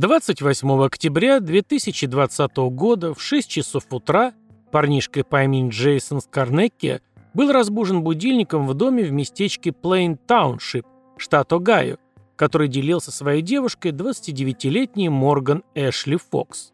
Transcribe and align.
28 0.00 0.82
октября 0.82 1.40
2020 1.40 2.56
года 2.56 3.12
в 3.12 3.20
6 3.20 3.46
часов 3.46 3.84
утра 3.90 4.32
парнишка 4.70 5.22
по 5.24 5.44
имени 5.44 5.68
Джейсон 5.68 6.22
Скарнекки 6.22 7.02
был 7.34 7.52
разбужен 7.52 8.02
будильником 8.02 8.66
в 8.66 8.72
доме 8.72 9.04
в 9.04 9.12
местечке 9.12 9.72
Плейн 9.72 10.16
Тауншип, 10.16 10.86
штат 11.18 11.52
Огайо, 11.52 11.98
который 12.36 12.68
делил 12.68 13.02
со 13.02 13.12
своей 13.12 13.42
девушкой 13.42 13.92
29-летний 13.92 15.10
Морган 15.10 15.64
Эшли 15.74 16.16
Фокс. 16.16 16.72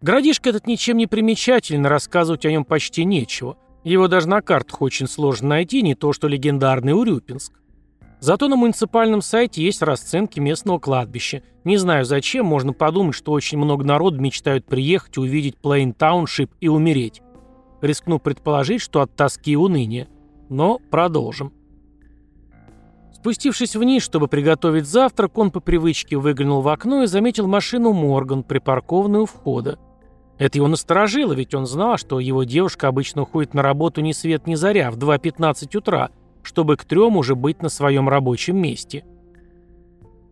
Городишко 0.00 0.50
этот 0.50 0.66
ничем 0.66 0.96
не 0.96 1.06
примечателен, 1.06 1.86
рассказывать 1.86 2.44
о 2.44 2.50
нем 2.50 2.64
почти 2.64 3.04
нечего. 3.04 3.56
Его 3.84 4.08
даже 4.08 4.28
на 4.28 4.42
картах 4.42 4.82
очень 4.82 5.06
сложно 5.06 5.50
найти, 5.50 5.82
не 5.82 5.94
то 5.94 6.12
что 6.12 6.26
легендарный 6.26 6.94
Урюпинск. 6.94 7.52
Зато 8.20 8.48
на 8.48 8.56
муниципальном 8.56 9.22
сайте 9.22 9.62
есть 9.62 9.80
расценки 9.80 10.40
местного 10.40 10.78
кладбища. 10.78 11.42
Не 11.64 11.76
знаю 11.76 12.04
зачем, 12.04 12.46
можно 12.46 12.72
подумать, 12.72 13.14
что 13.14 13.32
очень 13.32 13.58
много 13.58 13.84
народу 13.84 14.20
мечтают 14.20 14.66
приехать, 14.66 15.18
увидеть 15.18 15.56
Плейн 15.56 15.92
Тауншип 15.92 16.50
и 16.60 16.68
умереть. 16.68 17.22
Рискну 17.80 18.18
предположить, 18.18 18.80
что 18.80 19.02
от 19.02 19.14
тоски 19.14 19.52
и 19.52 19.56
уныния. 19.56 20.08
Но 20.48 20.80
продолжим. 20.90 21.52
Спустившись 23.12 23.76
вниз, 23.76 24.02
чтобы 24.02 24.26
приготовить 24.26 24.86
завтрак, 24.86 25.38
он 25.38 25.50
по 25.50 25.60
привычке 25.60 26.16
выглянул 26.16 26.60
в 26.60 26.68
окно 26.68 27.04
и 27.04 27.06
заметил 27.06 27.46
машину 27.46 27.92
Морган, 27.92 28.42
припаркованную 28.42 29.24
у 29.24 29.26
входа. 29.26 29.78
Это 30.38 30.58
его 30.58 30.68
насторожило, 30.68 31.32
ведь 31.32 31.54
он 31.54 31.66
знал, 31.66 31.98
что 31.98 32.20
его 32.20 32.44
девушка 32.44 32.88
обычно 32.88 33.22
уходит 33.22 33.54
на 33.54 33.62
работу 33.62 34.00
ни 34.00 34.12
свет 34.12 34.46
ни 34.46 34.54
заря, 34.54 34.90
в 34.90 34.96
2.15 34.96 35.76
утра– 35.76 36.10
чтобы 36.48 36.78
к 36.78 36.84
трем 36.86 37.18
уже 37.18 37.34
быть 37.34 37.60
на 37.60 37.68
своем 37.68 38.08
рабочем 38.08 38.56
месте. 38.56 39.04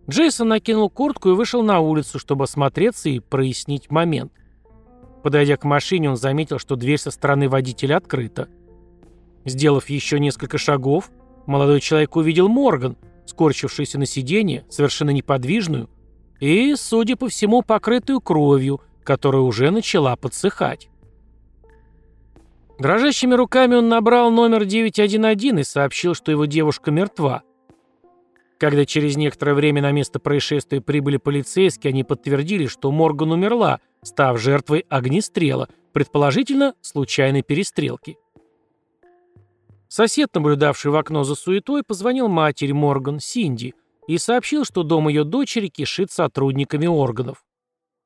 Джейсон 0.08 0.48
накинул 0.48 0.88
куртку 0.88 1.28
и 1.28 1.34
вышел 1.34 1.62
на 1.62 1.80
улицу, 1.80 2.18
чтобы 2.18 2.44
осмотреться 2.44 3.10
и 3.10 3.20
прояснить 3.20 3.90
момент. 3.90 4.32
Подойдя 5.22 5.58
к 5.58 5.64
машине, 5.64 6.08
он 6.08 6.16
заметил, 6.16 6.58
что 6.58 6.74
дверь 6.76 6.98
со 6.98 7.10
стороны 7.10 7.50
водителя 7.50 7.98
открыта. 7.98 8.48
Сделав 9.44 9.90
еще 9.90 10.18
несколько 10.18 10.56
шагов, 10.56 11.10
молодой 11.44 11.82
человек 11.82 12.16
увидел 12.16 12.48
Морган, 12.48 12.96
скорчившуюся 13.26 13.98
на 13.98 14.06
сиденье, 14.06 14.64
совершенно 14.70 15.10
неподвижную, 15.10 15.90
и, 16.40 16.74
судя 16.76 17.16
по 17.16 17.28
всему, 17.28 17.60
покрытую 17.60 18.22
кровью, 18.22 18.80
которая 19.04 19.42
уже 19.42 19.70
начала 19.70 20.16
подсыхать. 20.16 20.88
Дрожащими 22.78 23.34
руками 23.34 23.74
он 23.74 23.88
набрал 23.88 24.30
номер 24.30 24.66
911 24.66 25.60
и 25.60 25.64
сообщил, 25.64 26.14
что 26.14 26.30
его 26.30 26.44
девушка 26.44 26.90
мертва. 26.90 27.42
Когда 28.58 28.84
через 28.84 29.16
некоторое 29.16 29.54
время 29.54 29.82
на 29.82 29.92
место 29.92 30.18
происшествия 30.18 30.80
прибыли 30.80 31.16
полицейские, 31.16 31.90
они 31.90 32.04
подтвердили, 32.04 32.66
что 32.66 32.90
Морган 32.90 33.32
умерла, 33.32 33.80
став 34.02 34.40
жертвой 34.40 34.84
огнестрела, 34.88 35.68
предположительно, 35.92 36.74
случайной 36.80 37.42
перестрелки. 37.42 38.18
Сосед, 39.88 40.34
наблюдавший 40.34 40.90
в 40.90 40.96
окно 40.96 41.24
за 41.24 41.34
суетой, 41.34 41.82
позвонил 41.82 42.28
матери 42.28 42.72
Морган, 42.72 43.20
Синди, 43.20 43.74
и 44.06 44.18
сообщил, 44.18 44.64
что 44.64 44.82
дом 44.82 45.08
ее 45.08 45.24
дочери 45.24 45.68
кишит 45.68 46.10
сотрудниками 46.10 46.86
органов. 46.86 47.44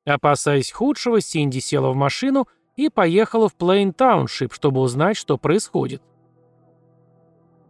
Опасаясь 0.05 0.71
худшего, 0.71 1.21
Синди 1.21 1.59
села 1.59 1.91
в 1.91 1.95
машину 1.95 2.47
и 2.85 2.89
поехала 2.89 3.47
в 3.47 3.55
Плейн 3.55 3.93
Тауншип, 3.93 4.53
чтобы 4.53 4.81
узнать, 4.81 5.17
что 5.17 5.37
происходит. 5.37 6.01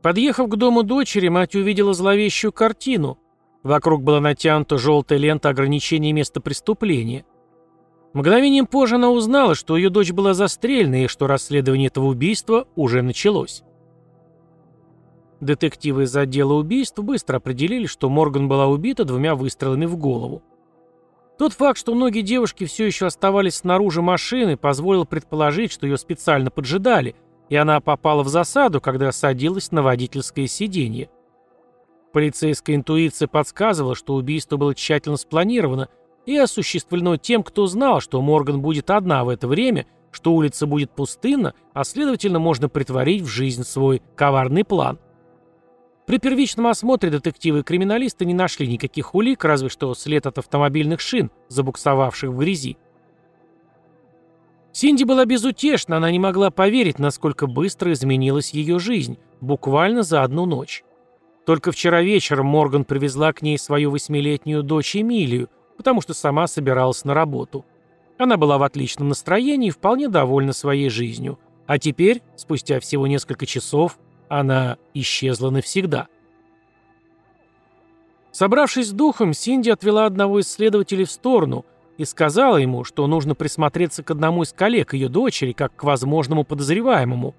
Подъехав 0.02 0.50
к 0.50 0.56
дому 0.56 0.84
дочери, 0.84 1.28
мать 1.28 1.56
увидела 1.56 1.94
зловещую 1.94 2.52
картину. 2.52 3.20
Вокруг 3.64 4.02
была 4.04 4.20
натянута 4.20 4.78
желтая 4.78 5.20
лента 5.20 5.50
ограничения 5.50 6.12
места 6.12 6.42
преступления. 6.42 7.26
Мгновением 8.14 8.66
позже 8.66 8.95
она 8.95 9.12
узнала, 9.12 9.55
что 9.55 9.77
ее 9.77 9.89
дочь 9.89 10.11
была 10.11 10.33
застрелена 10.33 11.04
и 11.04 11.08
что 11.08 11.27
расследование 11.27 11.88
этого 11.88 12.08
убийства 12.08 12.67
уже 12.76 13.02
началось. 13.02 13.64
Детективы 15.39 16.04
из 16.04 16.16
отдела 16.16 16.54
убийств 16.54 17.00
быстро 17.00 17.38
определили, 17.38 17.86
что 17.86 18.10
Морган 18.10 18.48
была 18.48 18.67
убита 18.67 19.05
двумя 19.05 19.36
выстрелами 19.36 19.86
в 19.86 19.98
голову. 19.98 20.44
Тот 21.41 21.53
факт, 21.53 21.79
что 21.79 21.95
многие 21.95 22.21
девушки 22.21 22.65
все 22.65 22.85
еще 22.85 23.07
оставались 23.07 23.55
снаружи 23.55 24.03
машины, 24.03 24.57
позволил 24.57 25.07
предположить, 25.07 25.71
что 25.71 25.87
ее 25.87 25.97
специально 25.97 26.52
поджидали, 26.52 27.15
и 27.49 27.55
она 27.55 27.79
попала 27.79 28.21
в 28.21 28.27
засаду, 28.27 28.79
когда 28.79 29.11
садилась 29.11 29.71
на 29.71 29.81
водительское 29.81 30.45
сиденье. 30.45 31.09
Полицейская 32.13 32.75
интуиция 32.75 33.27
подсказывала, 33.27 33.95
что 33.95 34.13
убийство 34.13 34.57
было 34.57 34.75
тщательно 34.75 35.17
спланировано 35.17 35.89
и 36.27 36.37
осуществлено 36.37 37.17
тем, 37.17 37.41
кто 37.41 37.65
знал, 37.65 38.02
что 38.02 38.21
Морган 38.21 38.61
будет 38.61 38.91
одна 38.91 39.23
в 39.23 39.29
это 39.29 39.47
время, 39.47 39.87
что 40.11 40.33
улица 40.33 40.67
будет 40.67 40.91
пустынна, 40.91 41.55
а 41.73 41.83
следовательно 41.85 42.37
можно 42.37 42.69
притворить 42.69 43.23
в 43.23 43.27
жизнь 43.27 43.63
свой 43.63 44.03
коварный 44.15 44.63
план– 44.63 44.99
при 46.11 46.17
первичном 46.17 46.67
осмотре 46.67 47.10
детективы 47.10 47.60
и 47.60 47.64
криминалисты 47.64 48.26
не 48.26 48.33
нашли 48.33 48.67
никаких 48.67 49.16
улик, 49.16 49.45
разве 49.45 49.70
что 49.70 49.94
след 49.94 50.26
от 50.26 50.39
автомобильных 50.39 50.99
шин, 50.99 51.32
забуксовавших 51.48 52.32
в 52.32 52.38
грязи. 52.38 52.76
Синди 54.73 55.05
была 55.05 55.23
безутешна, 55.23 55.95
она 55.95 56.11
не 56.11 56.20
могла 56.20 56.52
поверить, 56.52 57.00
насколько 57.00 57.48
быстро 57.48 57.94
изменилась 57.94 58.52
ее 58.52 58.77
жизнь, 58.77 59.20
буквально 59.39 60.04
за 60.04 60.23
одну 60.23 60.45
ночь. 60.45 60.83
Только 61.45 61.71
вчера 61.71 62.02
вечером 62.02 62.48
Морган 62.48 62.83
привезла 62.83 63.32
к 63.32 63.42
ней 63.42 63.58
свою 63.58 63.92
восьмилетнюю 63.92 64.64
дочь 64.64 64.98
Эмилию, 64.98 65.48
потому 65.77 66.02
что 66.02 66.14
сама 66.14 66.48
собиралась 66.48 67.05
на 67.05 67.14
работу. 67.14 67.64
Она 68.17 68.36
была 68.36 68.58
в 68.58 68.64
отличном 68.64 69.08
настроении 69.08 69.70
и 69.70 69.71
вполне 69.71 70.10
довольна 70.10 70.52
своей 70.52 70.89
жизнью. 70.89 71.39
А 71.67 71.80
теперь, 71.80 72.21
спустя 72.36 72.82
всего 72.82 73.08
несколько 73.08 73.45
часов, 73.45 73.98
она 74.31 74.77
исчезла 74.93 75.49
навсегда. 75.49 76.08
Собравшись 78.31 78.87
с 78.87 78.93
духом, 78.93 79.33
Синди 79.33 79.69
отвела 79.69 80.05
одного 80.05 80.39
из 80.39 80.49
следователей 80.49 81.03
в 81.03 81.11
сторону 81.11 81.65
и 81.97 82.05
сказала 82.05 82.55
ему, 82.55 82.86
что 82.86 83.05
нужно 83.08 83.36
присмотреться 83.36 84.03
к 84.03 84.11
одному 84.11 84.43
из 84.43 84.53
коллег 84.53 84.93
ее 84.93 85.09
дочери, 85.09 85.52
как 85.52 85.75
к 85.75 85.83
возможному 85.83 86.45
подозреваемому. 86.45 87.36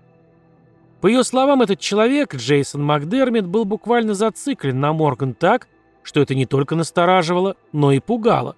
По 1.01 1.07
ее 1.07 1.25
словам, 1.25 1.63
этот 1.63 1.81
человек, 1.81 2.35
Джейсон 2.35 2.85
Макдермит, 2.85 3.47
был 3.47 3.65
буквально 3.65 4.13
зациклен 4.13 4.79
на 4.79 4.93
Морган 4.93 5.33
так, 5.33 5.69
что 6.03 6.21
это 6.21 6.35
не 6.35 6.45
только 6.45 6.77
настораживало, 6.77 7.57
но 7.73 7.93
и 7.93 8.01
пугало. 8.01 8.55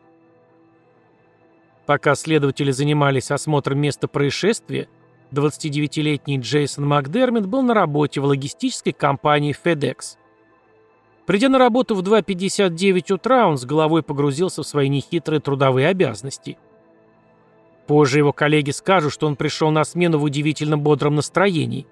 Пока 1.87 2.17
следователи 2.17 2.73
занимались 2.73 3.31
осмотром 3.31 3.79
места 3.79 4.09
происшествия, 4.09 4.89
29-летний 5.35 6.39
Джейсон 6.39 6.87
Макдермит 6.87 7.47
был 7.47 7.63
на 7.63 7.75
работе 7.75 8.21
в 8.21 8.25
логистической 8.25 8.93
компании 8.93 9.55
FedEx. 9.55 10.17
Придя 11.27 11.49
на 11.49 11.59
работу 11.59 11.95
в 11.95 12.03
2.59 12.03 13.13
утра, 13.13 13.49
он 13.49 13.59
с 13.59 13.65
головой 13.65 14.03
погрузился 14.03 14.63
в 14.63 14.67
свои 14.67 14.89
нехитрые 14.89 15.41
трудовые 15.41 15.89
обязанности. 15.89 16.59
Позже 17.87 18.19
его 18.19 18.33
коллеги 18.33 18.71
скажут, 18.71 19.13
что 19.13 19.27
он 19.27 19.37
пришел 19.37 19.71
на 19.71 19.85
смену 19.85 20.19
в 20.19 20.23
удивительно 20.23 20.79
бодром 20.79 21.17
настроении. 21.17 21.87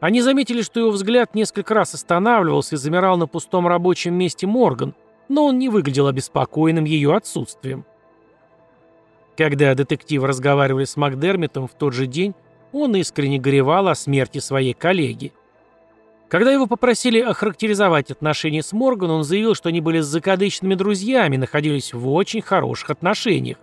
Они 0.00 0.22
заметили, 0.22 0.62
что 0.62 0.78
его 0.78 0.90
взгляд 0.90 1.34
несколько 1.34 1.74
раз 1.74 1.94
останавливался 1.94 2.76
и 2.76 2.78
замирал 2.78 3.16
на 3.16 3.26
пустом 3.26 3.66
рабочем 3.66 4.14
месте 4.14 4.46
Морган, 4.46 4.94
но 5.28 5.46
он 5.46 5.58
не 5.58 5.68
выглядел 5.68 6.06
обеспокоенным 6.06 6.84
ее 6.84 7.14
отсутствием. 7.16 7.84
Когда 9.36 9.74
детективы 9.74 10.26
разговаривали 10.26 10.84
с 10.84 10.96
Макдермитом 10.96 11.68
в 11.68 11.74
тот 11.74 11.94
же 11.94 12.06
день, 12.06 12.34
он 12.72 12.96
искренне 12.96 13.38
горевал 13.38 13.88
о 13.88 13.94
смерти 13.94 14.38
своей 14.38 14.74
коллеги. 14.74 15.32
Когда 16.28 16.52
его 16.52 16.66
попросили 16.66 17.20
охарактеризовать 17.20 18.10
отношения 18.10 18.62
с 18.62 18.72
Морганом, 18.72 19.18
он 19.18 19.24
заявил, 19.24 19.54
что 19.54 19.70
они 19.70 19.80
были 19.80 20.00
с 20.00 20.06
закадычными 20.06 20.74
друзьями 20.74 21.36
находились 21.36 21.94
в 21.94 22.08
очень 22.10 22.42
хороших 22.42 22.90
отношениях. 22.90 23.56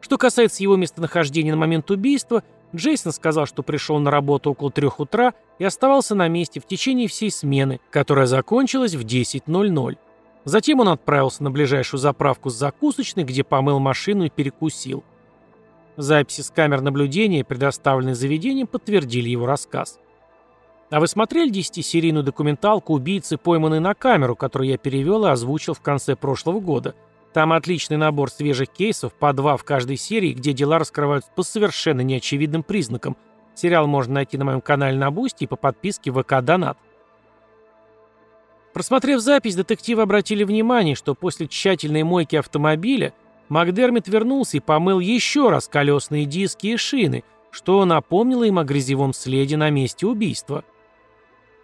Что 0.00 0.18
касается 0.18 0.62
его 0.62 0.76
местонахождения 0.76 1.52
на 1.52 1.56
момент 1.58 1.90
убийства, 1.90 2.44
Джейсон 2.76 3.12
сказал, 3.12 3.46
что 3.46 3.62
пришел 3.62 3.98
на 3.98 4.10
работу 4.10 4.50
около 4.50 4.70
трех 4.70 5.00
утра 5.00 5.32
и 5.58 5.64
оставался 5.64 6.14
на 6.14 6.28
месте 6.28 6.60
в 6.60 6.66
течение 6.66 7.08
всей 7.08 7.30
смены, 7.30 7.80
которая 7.90 8.26
закончилась 8.26 8.94
в 8.94 9.04
10.00. 9.04 9.96
Затем 10.44 10.80
он 10.80 10.88
отправился 10.88 11.42
на 11.42 11.50
ближайшую 11.50 12.00
заправку 12.00 12.50
с 12.50 12.54
закусочной, 12.54 13.24
где 13.24 13.42
помыл 13.42 13.78
машину 13.78 14.24
и 14.24 14.30
перекусил. 14.30 15.02
Записи 15.96 16.40
с 16.40 16.50
камер 16.50 16.80
наблюдения, 16.80 17.44
предоставленные 17.44 18.14
заведением, 18.14 18.66
подтвердили 18.66 19.28
его 19.28 19.46
рассказ. 19.46 20.00
А 20.90 21.00
вы 21.00 21.06
смотрели 21.06 21.50
десятисерийную 21.50 22.24
документалку 22.24 22.94
«Убийцы, 22.94 23.36
пойманные 23.36 23.80
на 23.80 23.94
камеру», 23.94 24.36
которую 24.36 24.68
я 24.68 24.78
перевел 24.78 25.24
и 25.24 25.30
озвучил 25.30 25.74
в 25.74 25.80
конце 25.80 26.16
прошлого 26.16 26.60
года? 26.60 26.94
Там 27.32 27.52
отличный 27.52 27.96
набор 27.96 28.30
свежих 28.30 28.68
кейсов, 28.70 29.12
по 29.12 29.32
два 29.32 29.56
в 29.56 29.64
каждой 29.64 29.96
серии, 29.96 30.32
где 30.32 30.52
дела 30.52 30.78
раскрываются 30.78 31.30
по 31.34 31.42
совершенно 31.42 32.00
неочевидным 32.00 32.62
признакам. 32.62 33.16
Сериал 33.54 33.86
можно 33.86 34.14
найти 34.14 34.36
на 34.36 34.44
моем 34.44 34.60
канале 34.60 34.98
на 34.98 35.10
Boosty 35.10 35.44
и 35.44 35.48
по 35.48 35.56
подписке 35.56 36.12
ВК 36.12 36.40
Донат. 36.42 36.76
Просмотрев 38.72 39.20
запись, 39.20 39.54
детективы 39.54 40.02
обратили 40.02 40.42
внимание, 40.42 40.96
что 40.96 41.14
после 41.14 41.46
тщательной 41.46 42.02
мойки 42.02 42.36
автомобиля 42.36 43.14
Макдермит 43.48 44.08
вернулся 44.08 44.56
и 44.56 44.60
помыл 44.60 45.00
еще 45.00 45.50
раз 45.50 45.68
колесные 45.68 46.24
диски 46.24 46.68
и 46.68 46.76
шины, 46.76 47.24
что 47.50 47.84
напомнило 47.84 48.44
им 48.44 48.58
о 48.58 48.64
грязевом 48.64 49.12
следе 49.12 49.56
на 49.56 49.70
месте 49.70 50.06
убийства. 50.06 50.64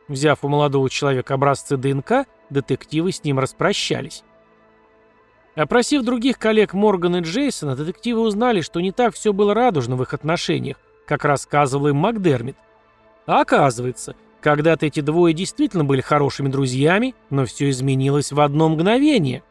Взяв 0.09 0.45
у 0.45 0.49
молодого 0.49 0.91
человека 0.91 1.35
образцы 1.35 1.77
ДНК, 1.77 2.27
детективы 2.51 3.13
с 3.13 3.25
ним 3.25 3.39
распрощались. 3.39 4.25
Опросив 5.55 6.03
других 6.03 6.39
коллег 6.39 6.75
Моргана 6.75 7.17
и 7.17 7.21
Джейсона, 7.21 7.77
детективы 7.77 8.21
узнали, 8.21 8.61
что 8.61 8.81
не 8.81 8.93
так 8.93 9.15
все 9.15 9.33
было 9.33 9.53
радужно 9.53 9.97
в 9.97 10.03
их 10.03 10.15
отношениях, 10.15 10.77
как 11.07 11.25
рассказывал 11.25 11.89
им 11.89 11.97
Макдермит. 11.97 12.57
А 13.27 13.41
оказывается, 13.41 14.15
когда-то 14.41 14.87
эти 14.87 15.01
двое 15.01 15.35
действительно 15.35 15.85
были 15.85 16.01
хорошими 16.01 16.49
друзьями, 16.49 17.15
но 17.31 17.45
все 17.45 17.69
изменилось 17.71 18.33
в 18.33 18.41
одно 18.41 18.69
мгновение. 18.69 19.43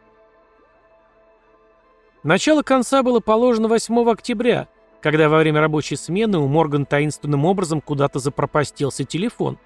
Начало 2.24 2.64
конца 2.64 3.02
было 3.02 3.22
положено 3.22 3.70
8 3.70 4.10
октября, 4.10 4.68
когда 5.02 5.30
во 5.30 5.38
время 5.38 5.62
рабочей 5.62 5.96
смены 5.96 6.38
у 6.40 6.48
Морган 6.48 6.86
таинственным 6.86 7.46
образом 7.46 7.80
куда-то 7.80 8.20
запропастился 8.20 9.06
телефон. 9.06 9.58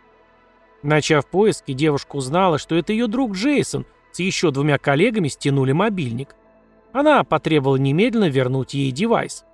Начав 0.84 1.26
поиски, 1.26 1.74
девушка 1.74 2.18
узнала, 2.18 2.60
что 2.60 2.76
это 2.76 2.94
ее 2.94 3.08
друг 3.08 3.34
Джейсон 3.34 3.86
с 4.12 4.20
еще 4.20 4.52
двумя 4.52 4.78
коллегами 4.78 5.30
стянули 5.30 5.72
мобильник. 5.72 6.36
Она 6.92 7.24
потребовала 7.24 7.78
немедленно 7.78 8.30
вернуть 8.30 8.76
ей 8.76 8.92
девайс. 8.92 9.46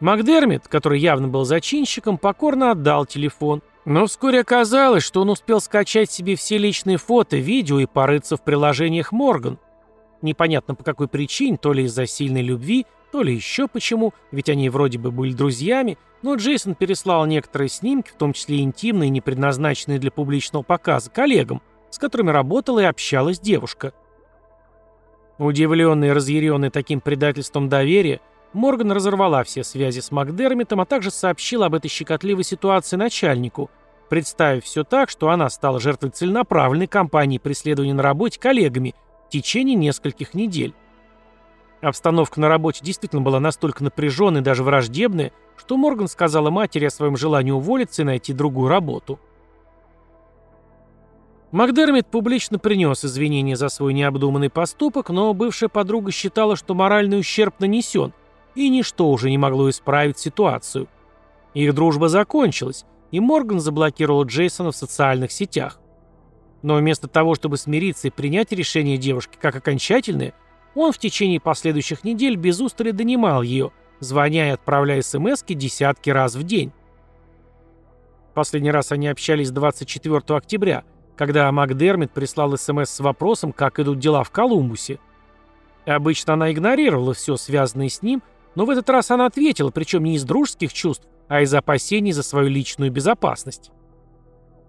Макдермит, 0.00 0.66
который 0.66 0.98
явно 0.98 1.28
был 1.28 1.44
зачинщиком, 1.44 2.18
покорно 2.18 2.72
отдал 2.72 3.06
телефон, 3.06 3.62
но 3.84 4.06
вскоре 4.06 4.40
оказалось, 4.40 5.04
что 5.04 5.20
он 5.20 5.30
успел 5.30 5.60
скачать 5.60 6.10
себе 6.10 6.34
все 6.34 6.58
личные 6.58 6.96
фото, 6.96 7.36
видео 7.36 7.78
и 7.78 7.86
порыться 7.86 8.36
в 8.36 8.42
приложениях 8.42 9.12
Морган. 9.12 9.58
Непонятно 10.22 10.74
по 10.74 10.84
какой 10.84 11.08
причине, 11.08 11.56
то 11.56 11.72
ли 11.72 11.84
из-за 11.84 12.06
сильной 12.06 12.42
любви, 12.42 12.86
то 13.12 13.22
ли 13.22 13.34
еще 13.34 13.68
почему, 13.68 14.12
ведь 14.32 14.48
они 14.48 14.68
вроде 14.68 14.98
бы 14.98 15.10
были 15.10 15.32
друзьями, 15.32 15.96
но 16.22 16.34
Джейсон 16.34 16.74
переслал 16.74 17.26
некоторые 17.26 17.68
снимки, 17.68 18.10
в 18.10 18.14
том 18.14 18.32
числе 18.32 18.60
интимные, 18.60 19.10
не 19.10 19.20
предназначенные 19.20 19.98
для 19.98 20.10
публичного 20.10 20.62
показа, 20.62 21.10
коллегам, 21.10 21.62
с 21.90 21.98
которыми 21.98 22.30
работала 22.30 22.80
и 22.80 22.84
общалась 22.84 23.38
девушка. 23.38 23.92
Удивленный 25.38 26.08
и 26.08 26.12
разъяренный 26.12 26.70
таким 26.70 27.00
предательством 27.00 27.68
доверия, 27.68 28.20
Морган 28.52 28.90
разорвала 28.90 29.44
все 29.44 29.62
связи 29.62 30.00
с 30.00 30.10
Макдермитом, 30.10 30.80
а 30.80 30.86
также 30.86 31.10
сообщила 31.10 31.66
об 31.66 31.74
этой 31.74 31.88
щекотливой 31.88 32.42
ситуации 32.42 32.96
начальнику, 32.96 33.70
представив 34.08 34.64
все 34.64 34.82
так, 34.82 35.10
что 35.10 35.30
она 35.30 35.48
стала 35.48 35.78
жертвой 35.78 36.10
целенаправленной 36.10 36.88
кампании 36.88 37.38
преследования 37.38 37.94
на 37.94 38.02
работе 38.02 38.40
коллегами 38.40 38.94
в 39.28 39.30
течение 39.30 39.76
нескольких 39.76 40.34
недель. 40.34 40.74
Обстановка 41.80 42.40
на 42.40 42.48
работе 42.48 42.84
действительно 42.84 43.22
была 43.22 43.38
настолько 43.38 43.84
напряженной 43.84 44.40
даже 44.40 44.64
враждебная, 44.64 45.32
что 45.56 45.76
Морган 45.76 46.08
сказала 46.08 46.50
матери 46.50 46.86
о 46.86 46.90
своем 46.90 47.16
желании 47.16 47.52
уволиться 47.52 48.02
и 48.02 48.04
найти 48.04 48.32
другую 48.32 48.68
работу. 48.68 49.20
Макдермит 51.52 52.06
публично 52.08 52.58
принес 52.58 53.04
извинения 53.04 53.56
за 53.56 53.68
свой 53.68 53.94
необдуманный 53.94 54.50
поступок, 54.50 55.08
но 55.10 55.32
бывшая 55.32 55.68
подруга 55.68 56.10
считала, 56.10 56.56
что 56.56 56.74
моральный 56.74 57.20
ущерб 57.20 57.60
нанесен– 57.60 58.12
и 58.58 58.68
ничто 58.70 59.08
уже 59.10 59.30
не 59.30 59.38
могло 59.38 59.70
исправить 59.70 60.18
ситуацию. 60.18 60.88
Их 61.54 61.74
дружба 61.74 62.08
закончилась, 62.08 62.84
и 63.10 63.20
Морган 63.20 63.60
заблокировал 63.60 64.24
Джейсона 64.24 64.72
в 64.72 64.76
социальных 64.76 65.32
сетях. 65.32 65.80
Но 66.62 66.76
вместо 66.76 67.08
того, 67.08 67.34
чтобы 67.34 67.56
смириться 67.56 68.08
и 68.08 68.10
принять 68.10 68.52
решение 68.52 68.98
девушки 68.98 69.38
как 69.40 69.54
окончательное, 69.56 70.34
он 70.74 70.92
в 70.92 70.98
течение 70.98 71.40
последующих 71.40 72.04
недель 72.04 72.36
без 72.36 72.60
устали 72.60 72.90
донимал 72.90 73.42
ее, 73.42 73.72
звоня 74.00 74.48
и 74.48 74.52
отправляя 74.52 75.02
смс 75.02 75.42
десятки 75.46 76.10
раз 76.10 76.34
в 76.34 76.42
день. 76.42 76.72
Последний 78.34 78.70
раз 78.70 78.92
они 78.92 79.08
общались 79.08 79.50
24 79.50 80.20
октября, 80.28 80.84
когда 81.16 81.50
Макдермит 81.50 82.12
прислал 82.12 82.56
СМС 82.56 82.90
с 82.90 83.00
вопросом, 83.00 83.52
как 83.52 83.80
идут 83.80 83.98
дела 83.98 84.22
в 84.22 84.30
Колумбусе. 84.30 85.00
Обычно 85.86 86.34
она 86.34 86.52
игнорировала 86.52 87.14
все 87.14 87.36
связанное 87.36 87.88
с 87.88 88.02
ним, 88.02 88.22
но 88.54 88.64
в 88.64 88.70
этот 88.70 88.88
раз 88.90 89.10
она 89.10 89.26
ответила, 89.26 89.70
причем 89.70 90.04
не 90.04 90.14
из 90.14 90.24
дружеских 90.24 90.72
чувств, 90.72 91.06
а 91.28 91.40
из 91.40 91.52
опасений 91.52 92.12
за 92.12 92.22
свою 92.22 92.48
личную 92.48 92.92
безопасность. 92.92 93.70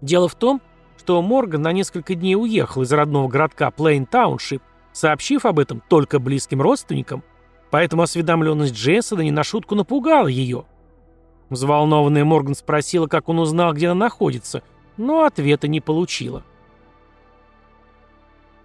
Дело 0.01 0.27
в 0.27 0.35
том, 0.35 0.61
что 0.99 1.21
Морган 1.21 1.61
на 1.61 1.71
несколько 1.71 2.13
дней 2.13 2.35
уехал 2.35 2.81
из 2.81 2.91
родного 2.91 3.29
городка 3.29 3.71
Плейн 3.71 4.05
Тауншип, 4.05 4.61
сообщив 4.91 5.45
об 5.45 5.59
этом 5.59 5.81
только 5.87 6.19
близким 6.19 6.61
родственникам, 6.61 7.23
поэтому 7.71 8.01
осведомленность 8.01 8.73
Джейсона 8.73 9.21
не 9.21 9.31
на 9.31 9.45
шутку 9.45 9.75
напугала 9.75 10.27
ее. 10.27 10.65
Взволнованная 11.49 12.25
Морган 12.25 12.53
спросила, 12.53 13.07
как 13.07 13.29
он 13.29 13.39
узнал, 13.39 13.73
где 13.73 13.87
она 13.87 14.05
находится, 14.05 14.61
но 14.97 15.23
ответа 15.23 15.69
не 15.69 15.79
получила. 15.79 16.43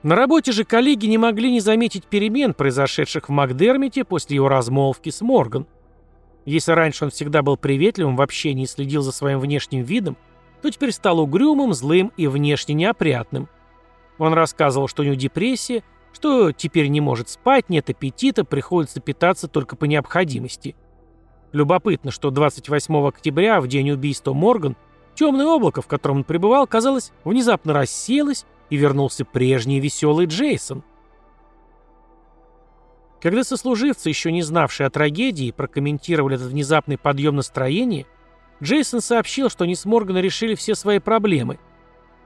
На 0.02 0.16
работе 0.16 0.50
же 0.50 0.64
коллеги 0.64 1.06
не 1.06 1.16
могли 1.16 1.52
не 1.52 1.60
заметить 1.60 2.04
перемен, 2.04 2.52
произошедших 2.52 3.28
в 3.28 3.32
Макдермите 3.32 4.04
после 4.04 4.34
его 4.34 4.48
размолвки 4.48 5.10
с 5.10 5.20
Морган. 5.20 5.66
Если 6.44 6.72
раньше 6.72 7.04
он 7.04 7.10
всегда 7.10 7.42
был 7.42 7.56
приветливым 7.56 8.16
в 8.16 8.20
общении 8.20 8.64
и 8.64 8.69
следил 8.69 9.02
за 9.02 9.12
своим 9.12 9.38
внешним 9.38 9.84
видом, 9.84 10.16
то 10.64 10.70
теперь 10.70 10.93
стал 10.93 11.20
угрюмым, 11.20 11.75
злым 11.75 12.11
и 12.16 12.26
внешне 12.26 12.75
неопрятным. 12.75 13.50
Он 14.16 14.32
рассказывал, 14.32 14.88
что 14.88 15.02
у 15.02 15.05
него 15.05 15.14
депрессия, 15.14 15.84
что 16.11 16.52
теперь 16.52 16.87
не 16.87 17.02
может 17.02 17.28
спать, 17.28 17.69
нет 17.69 17.90
аппетита, 17.90 18.46
приходится 18.46 18.99
питаться 19.00 19.46
только 19.46 19.76
по 19.76 19.84
необходимости. 19.84 20.75
Любопытно, 21.52 22.11
что 22.11 22.31
28 22.31 23.06
октября, 23.06 23.61
в 23.61 23.69
день 23.69 23.90
убийства 23.90 24.32
Морган, 24.32 24.75
темное 25.14 25.44
облако, 25.44 25.82
в 25.82 25.87
котором 25.87 26.16
он 26.16 26.25
пребывал, 26.25 26.66
казалось, 26.66 27.12
внезапно 27.25 27.75
рассеялось, 27.75 28.46
и 28.70 28.76
вернулся 28.76 29.26
прежний 29.26 29.81
веселый 29.81 30.25
Джейсон. 30.25 30.82
Когда 33.20 33.44
сослуживцы, 33.44 34.08
еще 34.08 34.32
не 34.32 34.40
знавшие 34.40 34.87
о 34.87 34.90
трагедии, 34.90 35.50
прокомментировали 35.50 36.37
этот 36.37 36.49
внезапный 36.49 36.96
подъем 36.96 37.37
настроения, 37.37 38.06
Джейсон 38.62 39.00
сообщил, 39.00 39.50
что 39.50 39.64
они 39.64 39.74
с 39.74 39.84
Морганом 39.84 40.22
решили 40.22 40.54
все 40.54 40.74
свои 40.74 40.98
проблемы. 40.98 41.58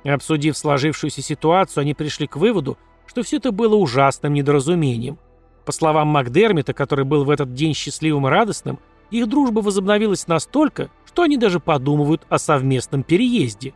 Обсудив 0.05 0.57
сложившуюся 0.57 1.23
ситуацию, 1.23 1.83
они 1.83 1.95
пришли 1.95 2.27
к 2.27 2.37
выводу, 2.37 2.79
что 3.07 3.23
все 3.23 3.39
это 3.39 3.53
было 3.53 3.75
ужасным 3.75 4.35
недоразумением. 4.35 5.19
По 5.65 5.73
словам 5.73 6.09
Макдермита, 6.09 6.73
который 6.73 7.05
был 7.05 7.25
в 7.25 7.31
этот 7.31 7.55
день 7.55 7.75
счастливым 7.75 8.27
и 8.27 8.31
радостным, 8.31 8.79
их 9.11 9.27
дружба 9.29 9.61
возобновилась 9.61 10.27
настолько, 10.27 10.91
что 11.07 11.23
они 11.23 11.37
даже 11.37 11.61
подумывают 11.61 12.27
о 12.29 12.39
совместном 12.39 13.03
переезде. 13.03 13.75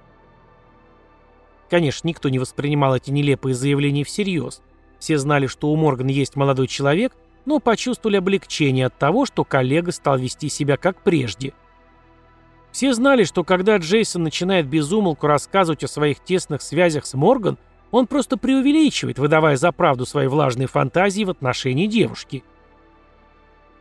Конечно, 1.70 2.06
никто 2.06 2.28
не 2.28 2.38
воспринимал 2.38 2.94
эти 2.94 3.10
нелепые 3.10 3.54
заявления 3.54 4.04
всерьез. 4.04 4.62
Все 4.98 5.18
знали, 5.18 5.46
что 5.46 5.68
у 5.68 5.76
Моргана 5.76 6.10
есть 6.10 6.36
молодой 6.36 6.68
человек, 6.68 7.12
но 7.46 7.58
почувствовали 7.58 8.18
облегчение 8.18 8.86
от 8.86 8.98
того, 8.98 9.26
что 9.26 9.44
коллега 9.44 9.90
стал 9.90 10.18
вести 10.18 10.48
себя 10.48 10.76
как 10.76 11.02
прежде. 11.02 11.54
Все 12.72 12.94
знали, 12.94 13.24
что 13.24 13.44
когда 13.44 13.76
Джейсон 13.76 14.22
начинает 14.24 14.66
безумолку 14.66 15.26
рассказывать 15.26 15.84
о 15.84 15.88
своих 15.88 16.20
тесных 16.20 16.62
связях 16.62 17.04
с 17.04 17.14
Морган, 17.14 17.58
он 17.90 18.06
просто 18.06 18.38
преувеличивает, 18.38 19.18
выдавая 19.18 19.56
за 19.56 19.70
правду 19.70 20.06
свои 20.06 20.26
влажные 20.26 20.66
фантазии 20.66 21.24
в 21.24 21.30
отношении 21.30 21.86
девушки. 21.86 22.42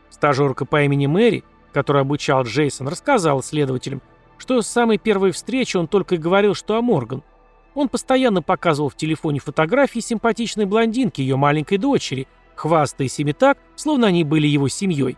Стажерка 0.09 0.65
по 0.65 0.83
имени 0.83 1.07
Мэри, 1.07 1.45
которая 1.71 2.03
обучал 2.03 2.43
Джейсон, 2.43 2.89
рассказала 2.89 3.41
следователям, 3.41 4.01
что 4.37 4.61
с 4.61 4.67
самой 4.67 4.97
первой 4.97 5.31
встречи 5.31 5.77
он 5.77 5.87
только 5.87 6.15
и 6.15 6.17
говорил, 6.17 6.53
что 6.53 6.75
о 6.75 6.81
Морган. 6.81 7.23
Он 7.73 7.87
постоянно 7.87 8.41
показывал 8.41 8.89
в 8.89 8.97
телефоне 8.97 9.39
фотографии 9.39 10.01
симпатичной 10.01 10.65
блондинки, 10.65 11.21
ее 11.21 11.37
маленькой 11.37 11.77
дочери, 11.77 12.27
хвастаясь 12.55 13.17
ими 13.19 13.31
так, 13.31 13.57
словно 13.77 14.07
они 14.07 14.25
были 14.25 14.47
его 14.47 14.67
семьей. 14.67 15.17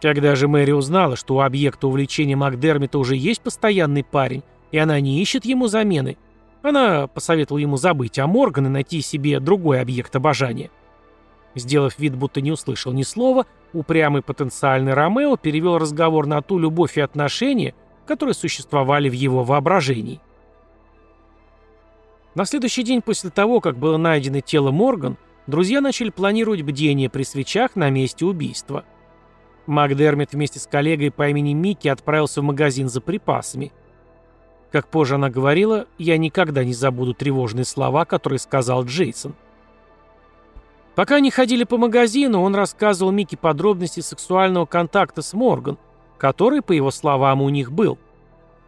Когда 0.00 0.34
же 0.34 0.48
Мэри 0.48 0.72
узнала, 0.72 1.16
что 1.16 1.36
у 1.36 1.40
объекта 1.40 1.86
увлечения 1.86 2.36
Макдермита 2.36 2.98
уже 2.98 3.16
есть 3.16 3.42
постоянный 3.42 4.02
парень, 4.02 4.42
и 4.72 4.78
она 4.78 4.98
не 5.00 5.20
ищет 5.20 5.44
ему 5.44 5.66
замены, 5.66 6.16
она 6.62 7.06
посоветовала 7.06 7.58
ему 7.58 7.76
забыть 7.76 8.18
о 8.18 8.26
Морган 8.26 8.66
и 8.66 8.70
найти 8.70 9.00
себе 9.02 9.40
другой 9.40 9.80
объект 9.80 10.14
обожания. 10.16 10.70
Сделав 11.54 11.98
вид, 11.98 12.16
будто 12.16 12.40
не 12.40 12.52
услышал 12.52 12.92
ни 12.92 13.02
слова, 13.02 13.46
упрямый 13.72 14.22
потенциальный 14.22 14.94
Ромео 14.94 15.36
перевел 15.36 15.78
разговор 15.78 16.26
на 16.26 16.40
ту 16.42 16.58
любовь 16.58 16.96
и 16.96 17.00
отношения, 17.00 17.74
которые 18.06 18.34
существовали 18.34 19.08
в 19.08 19.12
его 19.12 19.42
воображении. 19.44 20.20
На 22.34 22.44
следующий 22.44 22.84
день 22.84 23.02
после 23.02 23.30
того, 23.30 23.60
как 23.60 23.76
было 23.76 23.96
найдено 23.96 24.40
тело 24.40 24.70
Морган, 24.70 25.16
друзья 25.46 25.80
начали 25.80 26.10
планировать 26.10 26.62
бдение 26.62 27.10
при 27.10 27.24
свечах 27.24 27.74
на 27.74 27.90
месте 27.90 28.24
убийства. 28.24 28.84
Макдермит 29.66 30.32
вместе 30.32 30.58
с 30.58 30.66
коллегой 30.66 31.10
по 31.10 31.28
имени 31.28 31.52
Микки 31.52 31.88
отправился 31.88 32.40
в 32.40 32.44
магазин 32.44 32.88
за 32.88 33.00
припасами. 33.00 33.72
Как 34.72 34.88
позже 34.88 35.16
она 35.16 35.30
говорила, 35.30 35.86
я 35.98 36.16
никогда 36.16 36.64
не 36.64 36.72
забуду 36.72 37.14
тревожные 37.14 37.64
слова, 37.64 38.04
которые 38.04 38.38
сказал 38.38 38.84
Джейсон. 38.84 39.34
Пока 40.94 41.16
они 41.16 41.30
ходили 41.30 41.64
по 41.64 41.76
магазину, 41.76 42.42
он 42.42 42.54
рассказывал 42.54 43.10
Микки 43.12 43.36
подробности 43.36 44.00
сексуального 44.00 44.66
контакта 44.66 45.22
с 45.22 45.32
Морган, 45.32 45.78
который, 46.18 46.62
по 46.62 46.72
его 46.72 46.90
словам, 46.90 47.42
у 47.42 47.48
них 47.48 47.72
был. 47.72 47.98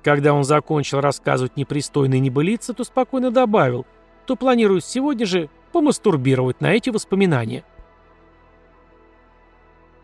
Когда 0.03 0.33
он 0.33 0.43
закончил 0.43 1.01
рассказывать 1.01 1.57
непристойные 1.57 2.21
небылицы, 2.21 2.75
то 2.75 2.85
спокойно 2.85 3.31
добавил, 3.31 3.87
то 4.27 4.37
планирует 4.37 4.85
сегодня 4.85 5.27
же 5.27 5.49
помастурбировать 5.73 6.61
на 6.61 6.73
эти 6.73 6.91
воспоминания. 6.91 7.65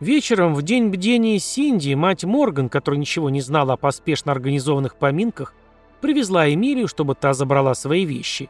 Вечером, 0.00 0.54
в 0.54 0.62
день 0.62 0.90
бдения 0.90 1.40
Синди, 1.40 1.94
мать 1.94 2.24
Морган, 2.24 2.68
которая 2.68 3.00
ничего 3.00 3.30
не 3.30 3.40
знала 3.40 3.72
о 3.72 3.76
поспешно 3.76 4.30
организованных 4.30 4.94
поминках, 4.94 5.54
привезла 6.00 6.48
Эмилию, 6.52 6.86
чтобы 6.86 7.16
та 7.16 7.32
забрала 7.32 7.74
свои 7.74 8.04
вещи. 8.04 8.48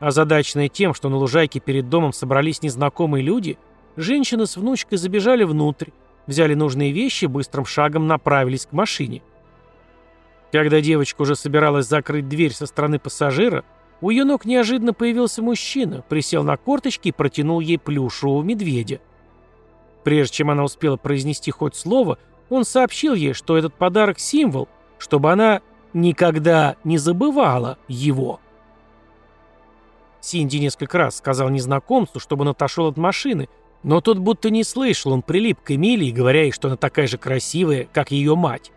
Озадаченная 0.00 0.68
тем, 0.68 0.92
что 0.92 1.08
на 1.08 1.16
лужайке 1.16 1.60
перед 1.60 1.88
домом 1.88 2.12
собрались 2.12 2.62
незнакомые 2.62 3.24
люди, 3.24 3.58
женщины 3.96 4.46
с 4.46 4.58
внучкой 4.58 4.98
забежали 4.98 5.44
внутрь, 5.44 5.90
взяли 6.26 6.52
нужные 6.52 6.92
вещи 6.92 7.24
и 7.24 7.28
быстрым 7.28 7.64
шагом 7.64 8.06
направились 8.06 8.66
к 8.66 8.72
машине. 8.72 9.22
Когда 10.52 10.82
девочка 10.82 11.22
уже 11.22 11.36
собиралась 11.36 11.86
закрыть 11.86 12.28
дверь 12.28 12.52
со 12.52 12.66
стороны 12.66 12.98
пассажира, 12.98 13.64
у 14.02 14.10
ее 14.10 14.24
ног 14.24 14.44
неожиданно 14.44 14.92
появился 14.92 15.42
мужчина, 15.42 16.04
присел 16.08 16.42
на 16.42 16.56
корточки 16.58 17.08
и 17.08 17.12
протянул 17.12 17.60
ей 17.60 17.78
плюшевого 17.78 18.42
медведя. 18.42 19.00
Прежде 20.04 20.36
чем 20.36 20.50
она 20.50 20.64
успела 20.64 20.96
произнести 20.96 21.50
хоть 21.50 21.76
слово, 21.76 22.18
он 22.48 22.64
сообщил 22.64 23.14
ей, 23.14 23.32
что 23.32 23.56
этот 23.56 23.74
подарок– 23.74 24.18
символ, 24.20 24.68
чтобы 24.98 25.30
она 25.30 25.60
никогда 25.92 26.76
не 26.84 26.98
забывала 26.98 27.78
его. 27.88 28.40
Синди 30.20 30.58
несколько 30.58 30.98
раз 30.98 31.16
сказал 31.16 31.48
незнакомцу, 31.48 32.20
чтобы 32.20 32.42
он 32.42 32.48
отошел 32.48 32.86
от 32.86 32.96
машины, 32.96 33.48
но 33.82 34.00
тот 34.00 34.18
будто 34.18 34.50
не 34.50 34.64
слышал, 34.64 35.12
он 35.12 35.22
прилип 35.22 35.60
к 35.62 35.70
Эмилии, 35.70 36.10
говоря 36.10 36.42
ей, 36.42 36.52
что 36.52 36.68
она 36.68 36.76
такая 36.76 37.06
же 37.06 37.16
красивая, 37.16 37.88
как 37.92 38.10
ее 38.10 38.36
мать. 38.36 38.72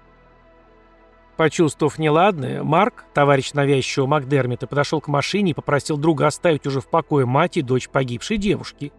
Почувствовав 1.36 1.98
неладное, 1.98 2.63
Марк, 2.63 3.06
товарищ 3.13 3.53
навязчивого 3.53 4.08
Макдермита, 4.08 4.68
подошел 4.68 5.01
к 5.01 5.08
машине 5.08 5.51
и 5.51 5.56
попросил 5.56 5.98
друга 5.98 6.27
оставить 6.27 6.68
уже 6.68 6.80
в 6.80 6.88
покое 6.88 7.25
мать 7.25 7.58
и 7.58 7.62
дочь 7.62 7.89
погибшей 7.89 8.38
девушки. 8.38 8.94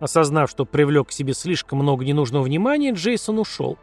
Осознав, 0.00 0.50
что 0.50 0.64
привлек 0.64 1.08
к 1.08 1.12
себе 1.12 1.34
слишком 1.34 1.78
много 1.78 2.04
ненужного 2.04 2.42
внимания, 2.42 2.92
Джейсон 2.92 3.38
ушел. 3.38 3.78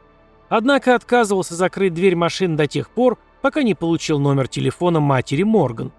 Однако 0.50 0.96
отказывался 0.96 1.56
закрыть 1.56 1.94
дверь 1.94 2.16
машины 2.16 2.58
до 2.58 2.68
тех 2.68 2.90
пор, 2.90 3.18
пока 3.42 3.64
не 3.64 3.74
получил 3.74 4.20
номер 4.20 4.48
телефона 4.48 5.00
матери 5.00 5.44
Морган. 5.44 5.92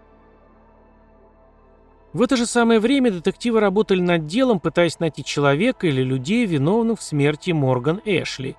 В 2.12 2.20
это 2.20 2.36
же 2.36 2.44
самое 2.44 2.78
время 2.78 3.10
детективы 3.10 3.60
работали 3.60 4.00
над 4.00 4.26
делом, 4.26 4.60
пытаясь 4.60 5.00
найти 5.00 5.24
человека 5.24 5.86
или 5.86 6.02
людей, 6.02 6.44
виновных 6.44 7.00
в 7.00 7.02
смерти 7.02 7.52
Морган 7.52 8.02
Эшли. 8.04 8.56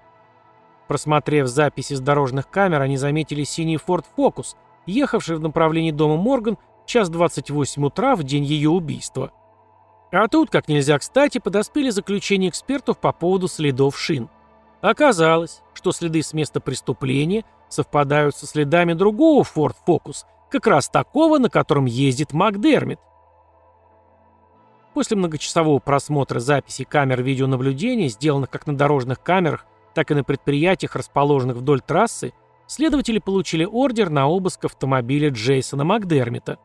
Просмотрев 0.88 1.48
записи 1.48 1.93
с 1.93 2.00
дорожных 2.00 2.50
камер, 2.50 2.81
они 2.81 2.98
заметили 2.98 3.43
синий 3.43 3.77
Ford 3.77 4.05
Focus, 4.17 4.55
ехавший 4.88 5.36
в 5.36 5.41
направлении 5.41 5.91
дома 5.91 6.17
Морган 6.17 6.57
в 6.83 6.88
час 6.88 7.10
28 7.10 7.86
утра 7.86 8.15
в 8.15 8.24
день 8.24 8.43
ее 8.43 8.72
убийства. 8.72 9.31
А 10.13 10.27
тут, 10.27 10.51
как 10.51 10.67
нельзя 10.67 11.00
кстати, 11.00 11.39
подоспели 11.39 11.89
заключения 11.89 12.50
экспертов 12.50 13.00
по 13.00 13.12
поводу 13.12 13.48
следов 13.48 13.98
шин. 13.98 14.29
Оказалось, 14.79 15.63
что 15.74 15.91
следы 15.91 16.22
с 16.22 16.34
места 16.34 16.60
преступления 16.60 17.46
совпадают 17.67 18.36
со 18.36 18.46
следами 18.46 18.93
другого 18.93 19.43
Ford 19.43 19.74
Focus, 19.88 20.25
как 20.51 20.67
раз 20.67 20.88
такого, 20.88 21.39
на 21.39 21.50
котором 21.50 21.86
ездит 21.86 22.32
Макдермит. 22.32 23.00
После 24.93 25.17
многочасового 25.17 25.79
просмотра 25.79 26.39
записей 26.39 26.86
камер 26.86 27.24
видеонаблюдения, 27.24 28.08
сделанных 28.08 28.51
как 28.51 28.67
на 28.67 28.77
дорожных 28.77 29.20
камерах, 29.24 29.65
так 29.96 30.12
и 30.12 30.13
на 30.13 30.24
предприятиях, 30.24 30.96
расположенных 30.96 31.58
вдоль 31.58 31.82
трассы, 31.82 32.34
следователи 32.67 33.17
получили 33.17 33.65
ордер 33.65 34.12
на 34.12 34.27
обыск 34.27 34.65
автомобиля 34.65 35.32
Джейсона 35.32 35.84
Макдермита. 35.84 36.60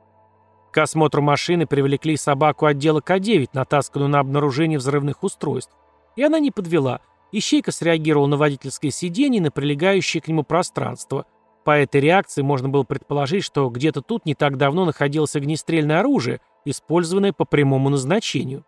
К 0.71 0.79
осмотру 0.79 1.23
машины 1.23 1.67
привлекли 1.67 2.17
собаку 2.17 2.67
отдела 2.67 3.01
К-9, 3.01 3.51
натасканную 3.53 4.09
на 4.09 4.21
обнаружение 4.21 4.79
взрывных 4.79 5.23
устройств. 5.23 5.73
И 6.17 6.23
она 6.23 6.39
не 6.39 6.51
подвела. 6.51 7.01
Ищейка 7.33 7.73
среагировала 7.73 8.27
на 8.27 8.37
водительское 8.37 8.91
сиденье 8.91 9.39
и 9.39 9.43
на 9.43 9.51
прилегающее 9.51 10.21
к 10.21 10.29
нему 10.29 10.43
пространство. 10.43 11.27
По 11.65 11.79
этой 11.79 12.01
реакции 12.01 12.43
можно 12.43 12.69
было 12.69 12.83
предположить, 12.83 13.45
что 13.45 13.69
где-то 13.69 14.03
тут 14.03 14.25
не 14.25 14.35
так 14.35 14.57
давно 14.57 14.85
находилось 14.85 15.37
огнестрельное 15.37 16.01
оружие, 16.01 16.41
использованное 16.65 17.33
по 17.33 17.45
прямому 17.45 17.89
назначению. 17.91 18.65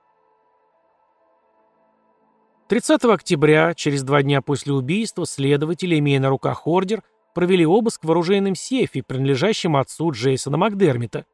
30 2.69 3.05
октября, 3.07 3.75
через 3.75 4.05
два 4.05 4.23
дня 4.23 4.43
после 4.43 4.73
убийства, 4.73 5.27
следователи, 5.27 5.99
имея 5.99 6.21
на 6.21 6.29
руках 6.29 6.67
ордер, 6.67 7.03
провели 7.35 7.67
обыск 7.67 8.05
в 8.05 8.11
оружейном 8.11 8.55
сейфе, 8.55 9.03
принадлежащем 9.03 9.77
отцу 9.77 10.13
Джейсона 10.13 10.57
Макдермита. 10.57 11.27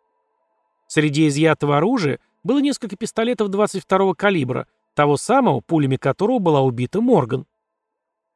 Среди 0.86 1.28
изъятого 1.28 1.78
оружия 1.78 2.20
было 2.44 2.58
несколько 2.58 2.96
пистолетов 2.96 3.48
22-го 3.48 4.14
калибра, 4.14 4.66
того 4.94 5.16
самого, 5.16 5.60
пулями 5.60 5.96
которого 5.96 6.38
была 6.38 6.62
убита 6.62 7.00
Морган. 7.00 7.46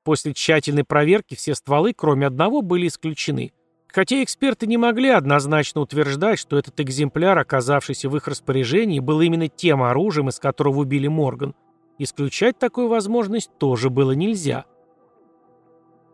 После 0.04 0.35
тщательной 0.35 0.85
проверки 0.85 1.35
все 1.35 1.54
стволы, 1.54 1.92
кроме 1.95 2.26
одного, 2.26 2.62
были 2.62 2.88
исключены. 2.88 3.52
Хотя 3.88 4.23
эксперты 4.23 4.66
не 4.66 4.76
могли 4.76 5.09
однозначно 5.09 5.80
утверждать, 5.80 6.38
что 6.38 6.57
этот 6.59 6.78
экземпляр, 6.80 7.38
оказавшийся 7.38 8.09
в 8.09 8.16
их 8.16 8.28
распоряжении, 8.28 9.00
был 9.00 9.21
именно 9.21 9.49
тем 9.49 9.83
оружием, 9.83 10.28
из 10.28 10.38
которого 10.38 10.80
убили 10.80 11.09
Морган– 11.09 11.54
Исключать 12.02 12.59
такую 12.59 12.88
возможность 12.88 13.50
тоже 13.59 13.90
было 13.90 14.12
нельзя. 14.12 14.64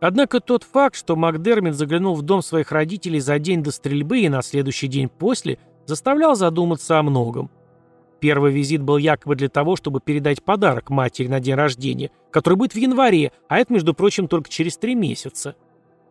Однако 0.00 0.40
тот 0.40 0.64
факт, 0.64 0.96
что 0.96 1.14
Макдермит 1.14 1.76
заглянул 1.76 2.16
в 2.16 2.22
дом 2.22 2.42
своих 2.42 2.72
родителей 2.72 3.20
за 3.20 3.38
день 3.38 3.62
до 3.62 3.70
стрельбы 3.70 4.18
и 4.18 4.28
на 4.28 4.42
следующий 4.42 4.88
день 4.88 5.08
после, 5.08 5.60
заставлял 5.86 6.34
задуматься 6.34 6.98
о 6.98 7.02
многом. 7.02 7.50
Первый 8.20 8.52
визит 8.52 8.82
был 8.82 8.96
якобы 8.96 9.36
для 9.36 9.48
того, 9.48 9.76
чтобы 9.76 10.00
передать 10.00 10.42
подарок 10.42 10.90
матери 10.90 11.28
на 11.28 11.40
день 11.40 11.54
рождения, 11.54 12.10
который 12.30 12.54
будет 12.54 12.72
в 12.72 12.78
январе, 12.78 13.32
а 13.48 13.58
это, 13.58 13.72
между 13.72 13.94
прочим, 13.94 14.26
только 14.26 14.48
через 14.48 14.76
три 14.78 14.94
месяца. 14.94 15.54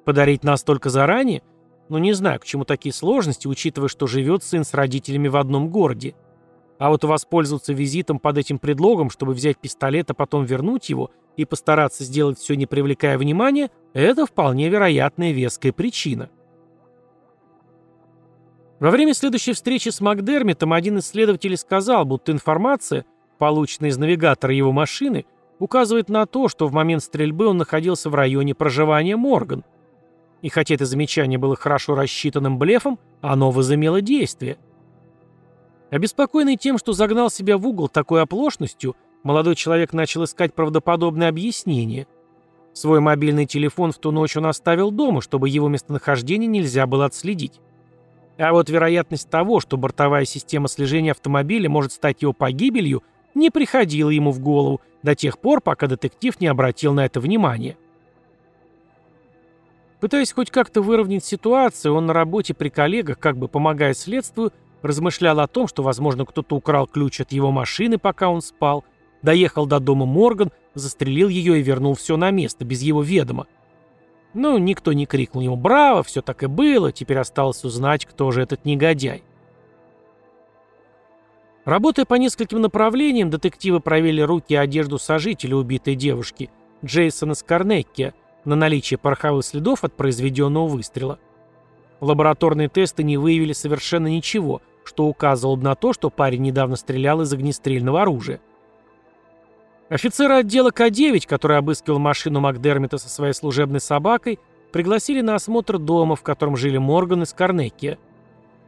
Подарить 0.04 0.44
настолько 0.44 0.90
заранее? 0.90 1.42
Ну, 1.90 1.98
не 1.98 2.14
знаю, 2.14 2.40
к 2.40 2.46
чему 2.46 2.64
такие 2.64 2.94
сложности, 2.94 3.48
учитывая, 3.48 3.90
что 3.90 4.08
живет 4.08 4.44
сын 4.44 4.64
с 4.64 4.74
родителями 4.74 5.28
в 5.28 5.36
одном 5.36 5.70
городе. 5.70 6.16
А 6.78 6.90
вот 6.90 7.04
воспользоваться 7.04 7.74
визитом 7.74 8.20
под 8.20 8.38
этим 8.38 8.60
предлогом, 8.60 9.10
чтобы 9.10 9.34
взять 9.34 9.58
пистолет, 9.58 10.12
а 10.12 10.14
потом 10.14 10.46
вернуть 10.46 10.90
его, 10.90 11.12
и 11.38 11.46
постараться 11.46 12.04
сделать 12.04 12.40
все, 12.40 12.56
не 12.56 12.66
привлекая 12.66 13.18
внимания, 13.18 13.70
это 13.94 14.26
вполне 14.26 14.70
вероятная 14.70 15.32
веская 15.32 15.74
причина. 15.74 16.30
Во 18.86 18.92
время 18.92 19.16
следующей 19.16 19.54
встречи 19.54 19.90
с 19.90 20.00
Макдермитом 20.00 20.72
один 20.72 21.00
из 21.00 21.08
следователей 21.08 21.58
сказал, 21.58 22.06
будто 22.06 22.32
информация, 22.32 23.04
полученная 23.40 23.90
из 23.90 23.98
навигатора 23.98 24.54
его 24.54 24.72
машины, 24.72 25.26
указывает 25.58 26.08
на 26.08 26.28
то, 26.28 26.50
что 26.50 26.68
в 26.68 26.72
момент 26.72 27.02
стрельбы 27.02 27.48
он 27.48 27.58
находился 27.58 28.12
в 28.12 28.14
районе 28.14 28.54
проживания 28.54 29.18
Морган. 29.18 29.64
И 30.44 30.50
хотя 30.50 30.76
это 30.76 30.86
замечание 30.86 31.40
было 31.40 31.56
хорошо 31.56 31.96
рассчитанным 31.96 32.60
блефом, 32.60 33.00
оно 33.22 33.50
возымело 33.50 34.02
действие– 34.02 34.60
Обеспокоенный 35.90 36.56
тем, 36.56 36.78
что 36.78 36.94
загнал 36.94 37.32
себя 37.32 37.58
в 37.58 37.66
угол 37.66 37.90
такой 37.90 38.22
оплошностью, 38.22 38.96
молодой 39.24 39.56
человек 39.56 39.94
начал 39.94 40.26
искать 40.26 40.54
правдоподобное 40.54 41.30
объяснение. 41.30 42.06
Свой 42.74 43.00
мобильный 43.00 43.48
телефон 43.48 43.94
в 43.94 43.98
ту 43.98 44.12
ночь 44.12 44.38
он 44.38 44.46
оставил 44.46 44.92
дома, 44.92 45.22
чтобы 45.22 45.50
его 45.50 45.70
местонахождение 45.70 46.48
нельзя 46.48 46.86
было 46.86 47.06
отследить. 47.06 47.62
А 48.38 48.52
вот 48.52 48.70
вероятность 48.70 49.30
того, 49.30 49.62
что 49.62 49.78
бортовая 49.78 50.26
система 50.26 50.68
слежения 50.68 51.12
автомобиля 51.12 51.70
может 51.70 51.94
стать 51.94 52.22
его 52.22 52.34
погибелью, 52.34 53.04
не 53.34 53.50
приходила 53.50 54.10
ему 54.10 54.32
в 54.32 54.40
голову 54.40 54.82
до 55.04 55.16
тех 55.16 55.40
пор, 55.40 55.62
пока 55.62 55.88
детектив 55.88 56.40
не 56.40 56.48
обратил 56.48 56.94
на 56.94 57.06
это 57.06 57.20
внимание. 57.20 57.78
Пытаясь 60.00 60.34
хоть 60.34 60.52
как-то 60.52 60.82
выровнять 60.82 61.24
ситуацию, 61.24 61.94
он 61.96 62.06
на 62.06 62.14
работе 62.14 62.54
при 62.54 62.70
коллегах, 62.70 63.18
как 63.20 63.38
бы 63.38 63.48
помогая 63.48 63.94
следствию, 63.94 64.52
размышлял 64.82 65.40
о 65.40 65.48
том, 65.48 65.68
что, 65.68 65.84
возможно, 65.84 66.26
кто-то 66.26 66.56
украл 66.56 66.88
ключ 66.88 67.22
от 67.22 67.32
его 67.32 67.52
машины, 67.52 67.98
пока 67.98 68.30
он 68.30 68.42
спал, 68.42 68.84
доехал 69.22 69.66
до 69.66 69.80
дома 69.80 70.06
Морган, 70.06 70.52
застрелил 70.74 71.30
ее 71.30 71.60
и 71.60 71.64
вернул 71.64 71.96
все 71.96 72.18
на 72.18 72.32
место, 72.32 72.66
без 72.66 72.82
его 72.82 73.02
ведома. 73.02 73.48
Ну, 74.36 74.58
никто 74.58 74.92
не 74.92 75.06
крикнул 75.06 75.42
ему 75.42 75.56
«Браво!», 75.56 76.04
все 76.04 76.22
так 76.22 76.44
и 76.44 76.48
было, 76.48 76.92
теперь 76.92 77.20
осталось 77.20 77.64
узнать, 77.64 78.06
кто 78.06 78.30
же 78.32 78.42
этот 78.42 78.66
негодяй. 78.66 79.24
Работая 81.64 82.04
по 82.04 82.16
нескольким 82.16 82.60
направлениям, 82.60 83.30
детективы 83.30 83.80
проверили 83.80 84.22
руки 84.22 84.54
и 84.54 84.58
одежду 84.58 85.00
сожителя 85.00 85.56
убитой 85.56 85.96
девушки, 85.96 86.50
Джейсона 86.84 87.34
Скарнекки, 87.34 88.14
на 88.44 88.58
наличие 88.58 88.98
пороховых 88.98 89.46
следов 89.46 89.86
от 89.86 89.94
произведенного 89.94 90.68
выстрела. 90.68 91.18
Лабораторные 92.02 92.68
тесты 92.68 93.04
не 93.04 93.16
выявили 93.16 93.54
совершенно 93.54 94.08
ничего, 94.08 94.62
что 94.84 95.06
указывало 95.06 95.56
на 95.56 95.76
то, 95.76 95.94
что 95.94 96.10
парень 96.10 96.42
недавно 96.42 96.76
стрелял 96.76 97.22
из 97.22 97.32
огнестрельного 97.32 98.02
оружия. 98.02 98.42
Офицера 99.90 100.38
отдела 100.38 100.72
К-9, 100.72 101.28
который 101.28 101.58
обыскивал 101.58 102.00
машину 102.00 102.40
Макдермита 102.40 102.98
со 102.98 103.08
своей 103.08 103.34
служебной 103.34 103.80
собакой, 103.80 104.40
пригласили 104.72 105.22
на 105.22 105.36
осмотр 105.36 105.78
дома, 105.78 106.16
в 106.16 106.24
котором 106.24 106.58
жили 106.58 106.78
Морган 106.78 107.22
и 107.22 107.26
Скорнекия. 107.26 108.00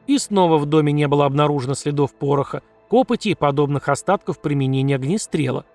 И 0.05 0.19
снова 0.19 0.57
в 0.57 0.65
доме 0.67 0.93
не 0.93 1.07
было 1.07 1.25
обнаружено 1.25 1.73
следов 1.73 2.13
пороха, 2.13 2.61
копоти 2.89 3.29
и 3.29 3.35
подобных 3.35 3.89
остатков 3.89 4.39
применения 4.39 4.95
огнестрела. 4.95 5.65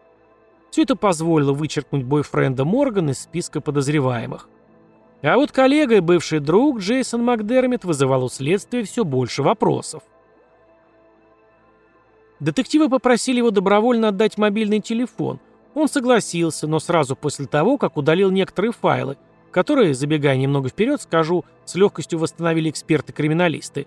Все 0.71 0.83
это 0.83 0.97
позволило 0.97 1.53
вычеркнуть 1.53 2.05
бойфренда 2.05 2.65
Морган 2.65 3.11
из 3.11 3.19
списка 3.19 3.61
подозреваемых. 3.61 4.49
А 5.23 5.37
вот 5.37 5.53
коллега 5.53 5.97
и 5.97 6.01
бывший 6.01 6.39
друг 6.39 6.79
Джейсон 6.79 7.25
Макдермит 7.25 7.85
вызывал 7.85 8.25
у 8.25 8.29
следствия 8.29 8.85
все 8.85 9.05
больше 9.05 9.43
вопросов. 9.43 10.03
Детективы 12.43 12.89
попросили 12.89 13.37
его 13.37 13.53
добровольно 13.53 14.09
отдать 14.09 14.37
мобильный 14.37 14.81
телефон. 14.81 15.39
Он 15.75 15.89
согласился, 15.89 16.67
но 16.67 16.81
сразу 16.81 17.15
после 17.15 17.47
того, 17.47 17.79
как 17.79 17.97
удалил 17.97 18.33
некоторые 18.33 18.73
файлы, 18.73 19.17
которые, 19.53 19.95
забегая 19.95 20.37
немного 20.37 20.69
вперед, 20.69 21.01
скажу, 21.01 21.45
с 21.65 21.77
легкостью 21.77 22.19
восстановили 22.19 22.69
эксперты-криминалисты. 22.69 23.87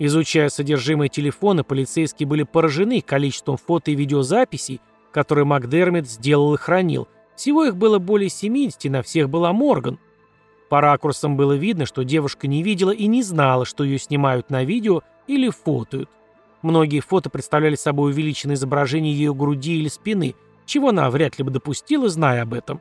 Изучая 0.00 0.48
содержимое 0.48 1.08
телефона, 1.08 1.62
полицейские 1.62 2.26
были 2.26 2.42
поражены 2.42 3.00
количеством 3.00 3.56
фото 3.58 3.92
и 3.92 3.94
видеозаписей, 3.94 4.80
которые 5.12 5.44
Макдермит 5.44 6.10
сделал 6.10 6.54
и 6.54 6.58
хранил. 6.58 7.06
Всего 7.36 7.64
их 7.64 7.76
было 7.76 8.00
более 8.00 8.28
70, 8.28 8.90
на 8.90 9.02
всех 9.02 9.30
была 9.30 9.52
Морган. 9.52 10.00
По 10.68 10.80
ракурсам 10.80 11.36
было 11.36 11.52
видно, 11.52 11.86
что 11.86 12.02
девушка 12.02 12.48
не 12.48 12.64
видела 12.64 12.90
и 12.90 13.06
не 13.06 13.22
знала, 13.22 13.64
что 13.64 13.84
ее 13.84 14.00
снимают 14.00 14.50
на 14.50 14.64
видео 14.64 15.02
или 15.28 15.48
фотоют. 15.48 16.10
Многие 16.62 17.00
фото 17.00 17.28
представляли 17.28 17.74
собой 17.74 18.12
увеличенное 18.12 18.54
изображение 18.54 19.12
ее 19.12 19.34
груди 19.34 19.78
или 19.78 19.88
спины, 19.88 20.34
чего 20.64 20.88
она 20.88 21.10
вряд 21.10 21.38
ли 21.38 21.44
бы 21.44 21.50
допустила, 21.50 22.08
зная 22.08 22.42
об 22.42 22.54
этом. 22.54 22.80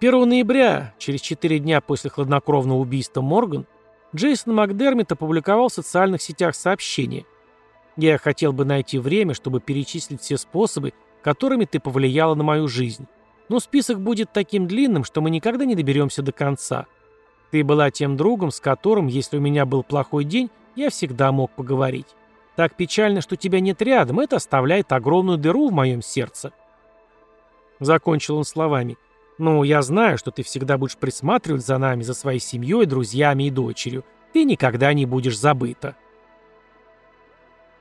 1 0.00 0.28
ноября, 0.28 0.94
через 0.98 1.20
4 1.20 1.58
дня 1.60 1.80
после 1.80 2.10
хладнокровного 2.10 2.78
убийства 2.78 3.22
Морган, 3.22 3.66
Джейсон 4.14 4.54
Макдермит 4.54 5.10
опубликовал 5.12 5.68
в 5.68 5.72
социальных 5.72 6.20
сетях 6.20 6.54
сообщение. 6.54 7.24
«Я 7.96 8.18
хотел 8.18 8.52
бы 8.52 8.64
найти 8.64 8.98
время, 8.98 9.32
чтобы 9.32 9.60
перечислить 9.60 10.20
все 10.20 10.36
способы, 10.36 10.92
которыми 11.22 11.64
ты 11.64 11.80
повлияла 11.80 12.34
на 12.34 12.42
мою 12.42 12.68
жизнь. 12.68 13.06
Но 13.48 13.60
список 13.60 14.00
будет 14.00 14.32
таким 14.32 14.66
длинным, 14.66 15.04
что 15.04 15.20
мы 15.20 15.30
никогда 15.30 15.64
не 15.64 15.76
доберемся 15.76 16.22
до 16.22 16.32
конца. 16.32 16.86
Ты 17.50 17.64
была 17.64 17.90
тем 17.90 18.16
другом, 18.16 18.50
с 18.50 18.60
которым, 18.60 19.06
если 19.06 19.38
у 19.38 19.40
меня 19.40 19.66
был 19.66 19.82
плохой 19.82 20.24
день, 20.24 20.50
я 20.76 20.90
всегда 20.90 21.32
мог 21.32 21.50
поговорить. 21.52 22.08
Так 22.56 22.74
печально, 22.74 23.20
что 23.20 23.36
тебя 23.36 23.60
нет 23.60 23.80
рядом, 23.82 24.20
это 24.20 24.36
оставляет 24.36 24.92
огромную 24.92 25.38
дыру 25.38 25.68
в 25.68 25.72
моем 25.72 26.02
сердце». 26.02 26.52
Закончил 27.80 28.36
он 28.36 28.44
словами– 28.44 28.96
«Ну, 29.38 29.62
я 29.64 29.82
знаю, 29.82 30.18
что 30.18 30.30
ты 30.30 30.42
всегда 30.42 30.78
будешь 30.78 30.96
присматривать 30.96 31.64
за 31.64 31.78
нами, 31.78 32.02
за 32.02 32.14
своей 32.14 32.38
семьей, 32.38 32.86
друзьями 32.86 33.48
и 33.48 33.50
дочерью. 33.50 34.04
Ты 34.32 34.44
никогда 34.44 34.92
не 34.92 35.06
будешь 35.06 35.38
забыта». 35.38 35.96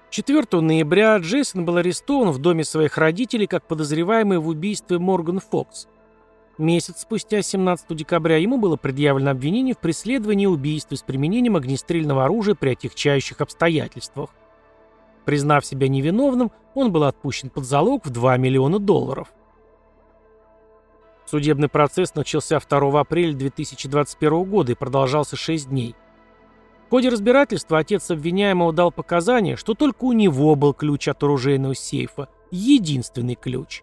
4 0.09 0.59
ноября 0.59 1.17
Джейсон 1.17 1.63
был 1.63 1.77
арестован 1.77 2.31
в 2.31 2.39
доме 2.39 2.63
своих 2.63 2.97
родителей 2.97 3.47
как 3.47 3.65
подозреваемый 3.65 4.39
в 4.39 4.47
убийстве 4.47 4.97
Морган 4.99 5.39
Фокс. 5.39 5.87
Месяц 6.61 7.01
спустя, 7.01 7.41
17 7.41 7.97
декабря, 7.97 8.37
ему 8.37 8.59
было 8.59 8.75
предъявлено 8.75 9.31
обвинение 9.31 9.73
в 9.73 9.79
преследовании 9.79 10.43
и 10.43 10.47
убийстве 10.47 10.95
с 10.95 11.01
применением 11.01 11.55
огнестрельного 11.55 12.23
оружия 12.23 12.53
при 12.53 12.73
отягчающих 12.73 13.41
обстоятельствах. 13.41 14.29
Признав 15.25 15.65
себя 15.65 15.87
невиновным, 15.87 16.51
он 16.75 16.91
был 16.91 17.05
отпущен 17.05 17.49
под 17.49 17.65
залог 17.65 18.05
в 18.05 18.11
2 18.11 18.37
миллиона 18.37 18.77
долларов. 18.77 19.33
Судебный 21.25 21.67
процесс 21.67 22.13
начался 22.13 22.59
2 22.59 22.99
апреля 22.99 23.33
2021 23.33 24.43
года 24.43 24.73
и 24.73 24.75
продолжался 24.75 25.35
6 25.35 25.69
дней. 25.69 25.95
В 26.85 26.91
ходе 26.91 27.09
разбирательства 27.09 27.79
отец 27.79 28.11
обвиняемого 28.11 28.71
дал 28.71 28.91
показания, 28.91 29.55
что 29.55 29.73
только 29.73 30.03
у 30.03 30.11
него 30.11 30.55
был 30.55 30.75
ключ 30.75 31.07
от 31.07 31.23
оружейного 31.23 31.73
сейфа, 31.73 32.29
единственный 32.51 33.33
ключ. 33.33 33.81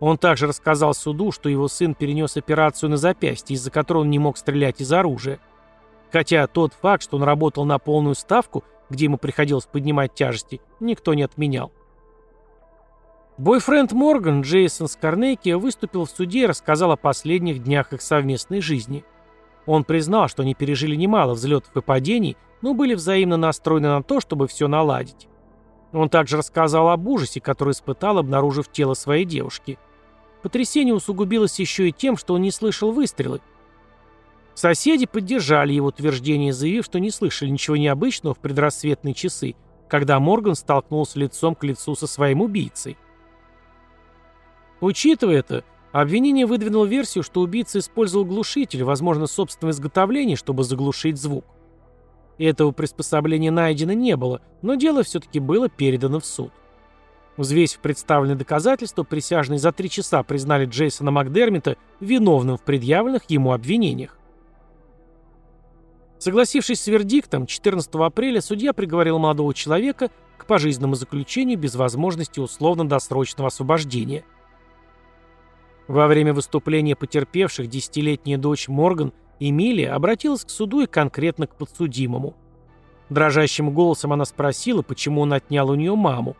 Он 0.00 0.16
также 0.16 0.46
рассказал 0.46 0.94
суду, 0.94 1.32
что 1.32 1.48
его 1.48 1.68
сын 1.68 1.94
перенес 1.94 2.36
операцию 2.36 2.90
на 2.90 2.96
запястье, 2.96 3.54
из-за 3.54 3.70
которой 3.70 3.98
он 3.98 4.10
не 4.10 4.18
мог 4.18 4.36
стрелять 4.36 4.80
из 4.80 4.92
оружия. 4.92 5.40
Хотя 6.12 6.46
тот 6.46 6.72
факт, 6.72 7.02
что 7.02 7.16
он 7.16 7.24
работал 7.24 7.64
на 7.64 7.78
полную 7.78 8.14
ставку, 8.14 8.64
где 8.88 9.04
ему 9.04 9.18
приходилось 9.18 9.66
поднимать 9.66 10.14
тяжести, 10.14 10.60
никто 10.80 11.14
не 11.14 11.22
отменял. 11.22 11.72
Бойфренд 13.38 13.92
Морган, 13.92 14.40
Джейсон 14.42 14.88
Скарнеки, 14.88 15.50
выступил 15.50 16.06
в 16.06 16.10
суде 16.10 16.44
и 16.44 16.46
рассказал 16.46 16.92
о 16.92 16.96
последних 16.96 17.62
днях 17.62 17.92
их 17.92 18.02
совместной 18.02 18.60
жизни. 18.60 19.04
Он 19.66 19.84
признал, 19.84 20.28
что 20.28 20.42
они 20.42 20.54
пережили 20.54 20.96
немало 20.96 21.34
взлетов 21.34 21.76
и 21.76 21.80
падений, 21.80 22.36
но 22.62 22.74
были 22.74 22.94
взаимно 22.94 23.36
настроены 23.36 23.88
на 23.88 24.02
то, 24.02 24.20
чтобы 24.20 24.48
все 24.48 24.66
наладить. 24.66 25.28
Он 25.92 26.08
также 26.08 26.36
рассказал 26.36 26.88
об 26.88 27.06
ужасе, 27.06 27.40
который 27.40 27.72
испытал, 27.72 28.18
обнаружив 28.18 28.70
тело 28.70 28.94
своей 28.94 29.24
девушки. 29.24 29.78
Потрясение 30.42 30.94
усугубилось 30.94 31.58
еще 31.58 31.88
и 31.88 31.92
тем, 31.92 32.16
что 32.16 32.34
он 32.34 32.42
не 32.42 32.50
слышал 32.50 32.92
выстрелы. 32.92 33.40
Соседи 34.54 35.06
поддержали 35.06 35.72
его 35.72 35.88
утверждение, 35.88 36.52
заявив, 36.52 36.84
что 36.84 36.98
не 36.98 37.10
слышали 37.10 37.48
ничего 37.48 37.76
необычного 37.76 38.34
в 38.34 38.38
предрассветные 38.38 39.14
часы, 39.14 39.54
когда 39.88 40.18
Морган 40.18 40.54
столкнулся 40.54 41.18
лицом 41.18 41.54
к 41.54 41.64
лицу 41.64 41.94
со 41.94 42.06
своим 42.06 42.40
убийцей. 42.40 42.96
Учитывая 44.80 45.38
это, 45.38 45.64
обвинение 45.92 46.46
выдвинуло 46.46 46.84
версию, 46.86 47.24
что 47.24 47.40
убийца 47.40 47.78
использовал 47.78 48.24
глушитель, 48.24 48.84
возможно, 48.84 49.26
собственное 49.26 49.72
изготовление, 49.72 50.36
чтобы 50.36 50.64
заглушить 50.64 51.18
звук. 51.18 51.44
Этого 52.38 52.70
приспособления 52.70 53.50
найдено 53.50 53.92
не 53.92 54.16
было, 54.16 54.40
но 54.62 54.74
дело 54.74 55.02
все-таки 55.02 55.40
было 55.40 55.68
передано 55.68 56.20
в 56.20 56.26
суд. 56.26 56.52
Взвесив 57.38 57.78
представленные 57.78 58.36
доказательства, 58.36 59.02
присяжные 59.04 59.58
за 59.58 59.72
три 59.72 59.88
часа 59.88 60.22
признали 60.22 60.66
Джейсона 60.66 61.10
Макдермита 61.10 61.78
виновным 62.00 62.58
в 62.58 62.62
предъявленных 62.62 63.30
ему 63.30 63.52
обвинениях. 63.52 64.18
Согласившись 66.18 66.82
с 66.82 66.86
вердиктом, 66.88 67.46
14 67.46 67.94
апреля 67.94 68.42
судья 68.42 68.74
приговорил 68.74 69.18
молодого 69.18 69.54
человека 69.54 70.10
к 70.36 70.44
пожизненному 70.44 70.96
заключению 70.96 71.58
без 71.58 71.76
возможности 71.76 72.40
условно-досрочного 72.40 73.46
освобождения– 73.46 74.24
во 75.88 76.06
время 76.06 76.34
выступления 76.34 76.94
потерпевших 76.94 77.66
десятилетняя 77.66 78.36
дочь 78.36 78.68
Морган, 78.68 79.14
Эмилия, 79.40 79.92
обратилась 79.92 80.44
к 80.44 80.50
суду 80.50 80.82
и 80.82 80.86
конкретно 80.86 81.46
к 81.46 81.56
подсудимому. 81.56 82.36
Дрожащим 83.08 83.72
голосом 83.72 84.12
она 84.12 84.26
спросила, 84.26 84.82
почему 84.82 85.22
он 85.22 85.32
отнял 85.32 85.70
у 85.70 85.74
нее 85.74 85.96
маму. 85.96 86.36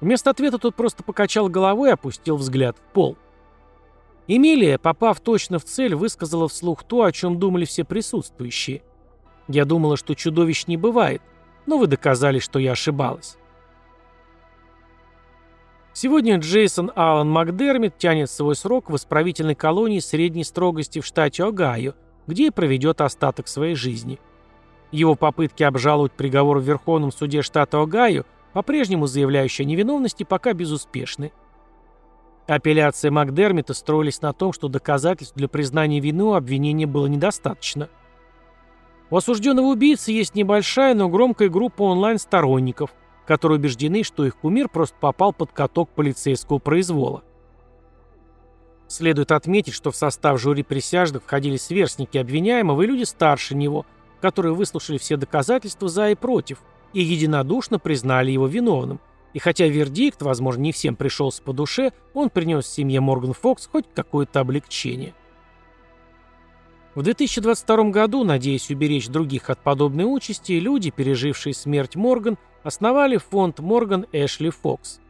Вместо 0.00 0.30
ответа 0.30 0.58
тот 0.58 0.74
просто 0.74 1.02
покачал 1.02 1.48
головой 1.48 1.90
и 1.90 1.92
опустил 1.92 2.36
взгляд 2.36 2.76
в 2.76 2.92
пол. 2.92 3.16
Эмилия, 4.26 4.78
попав 4.78 5.20
точно 5.20 5.58
в 5.58 5.64
цель, 5.64 5.94
высказала 5.94 6.48
вслух 6.48 6.82
то, 6.84 7.02
о 7.02 7.12
чем 7.12 7.38
думали 7.38 7.64
все 7.64 7.84
присутствующие. 7.84 8.82
«Я 9.48 9.66
думала, 9.66 9.96
что 9.96 10.14
чудовищ 10.14 10.66
не 10.66 10.78
бывает, 10.78 11.20
но 11.66 11.76
вы 11.76 11.86
доказали, 11.86 12.38
что 12.38 12.58
я 12.58 12.72
ошибалась». 12.72 13.36
Сегодня 15.92 16.38
Джейсон 16.38 16.90
Аллен 16.96 17.28
Макдермит 17.28 17.98
тянет 17.98 18.28
свой 18.28 18.56
срок 18.56 18.90
в 18.90 18.96
исправительной 18.96 19.54
колонии 19.54 20.00
средней 20.00 20.42
строгости 20.42 21.00
в 21.00 21.06
штате 21.06 21.44
Огайо, 21.44 21.94
где 22.26 22.48
и 22.48 22.50
проведет 22.50 23.00
остаток 23.00 23.46
своей 23.46 23.76
жизни. 23.76 24.18
Его 24.90 25.14
попытки 25.14 25.62
обжаловать 25.62 26.12
приговор 26.12 26.58
в 26.58 26.64
Верховном 26.64 27.12
суде 27.12 27.42
штата 27.42 27.80
Огайо, 27.80 28.24
по-прежнему 28.54 29.06
заявляющие 29.06 29.66
о 29.66 29.68
невиновности, 29.68 30.22
пока 30.22 30.54
безуспешны. 30.54 31.32
Апелляции 32.46 33.10
Макдермита 33.10 33.74
строились 33.74 34.22
на 34.22 34.32
том, 34.32 34.54
что 34.54 34.68
доказательств 34.68 35.36
для 35.36 35.48
признания 35.48 36.00
вины 36.00 36.24
у 36.24 36.32
обвинения 36.32 36.86
было 36.86 37.06
недостаточно. 37.06 37.90
У 39.10 39.16
осужденного 39.16 39.66
убийцы 39.66 40.12
есть 40.12 40.34
небольшая, 40.34 40.94
но 40.94 41.10
громкая 41.10 41.50
группа 41.50 41.82
онлайн-сторонников– 41.82 42.94
которые 43.26 43.58
убеждены, 43.58 44.02
что 44.02 44.24
их 44.26 44.36
кумир 44.36 44.68
просто 44.68 44.96
попал 44.98 45.32
под 45.32 45.52
каток 45.52 45.90
полицейского 45.90 46.58
произвола. 46.58 47.22
Следует 48.86 49.32
отметить, 49.32 49.74
что 49.74 49.90
в 49.90 49.96
состав 49.96 50.40
жюри 50.40 50.62
присяжных 50.62 51.22
входили 51.22 51.56
сверстники 51.56 52.18
обвиняемого 52.18 52.82
и 52.82 52.86
люди 52.86 53.04
старше 53.04 53.54
него, 53.54 53.86
которые 54.20 54.54
выслушали 54.54 54.98
все 54.98 55.16
доказательства 55.16 55.88
за 55.88 56.10
и 56.10 56.14
против 56.14 56.60
и 56.94 57.02
единодушно 57.02 57.78
признали 57.78 58.30
его 58.30 58.46
виновным. 58.46 59.00
И 59.34 59.40
хотя 59.40 59.66
вердикт, 59.66 60.22
возможно, 60.22 60.62
не 60.62 60.72
всем 60.72 60.94
пришелся 60.96 61.42
по 61.42 61.52
душе, 61.52 61.92
он 62.14 62.30
принес 62.30 62.66
семье 62.66 63.00
Морган 63.00 63.32
Фокс 63.32 63.66
хоть 63.66 63.84
какое-то 63.92 64.40
облегчение. 64.40 65.12
В 66.94 67.02
2022 67.02 67.90
году, 67.90 68.22
надеясь 68.22 68.70
уберечь 68.70 69.08
других 69.08 69.50
от 69.50 69.58
подобной 69.58 70.04
участи, 70.04 70.52
люди, 70.52 70.90
пережившие 70.90 71.52
смерть 71.52 71.96
Морган, 71.96 72.38
основали 72.62 73.16
фонд 73.16 73.58
Морган 73.58 74.06
Эшли 74.12 74.50
Фокс. 74.50 75.00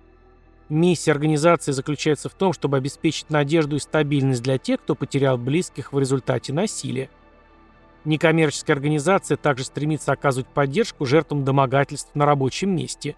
Миссия 0.70 1.12
организации 1.12 1.72
заключается 1.72 2.30
в 2.30 2.34
том, 2.34 2.54
чтобы 2.54 2.78
обеспечить 2.78 3.28
надежду 3.28 3.76
и 3.76 3.80
стабильность 3.80 4.42
для 4.42 4.56
тех, 4.56 4.80
кто 4.80 4.94
потерял 4.94 5.36
близких 5.36 5.92
в 5.92 5.98
результате 5.98 6.54
насилия. 6.54 7.10
Некоммерческая 8.04 8.76
организация 8.76 9.36
также 9.36 9.64
стремится 9.64 10.12
оказывать 10.12 10.46
поддержку 10.48 11.06
жертвам 11.06 11.44
домогательств 11.44 12.14
на 12.14 12.26
рабочем 12.26 12.74
месте. 12.76 13.16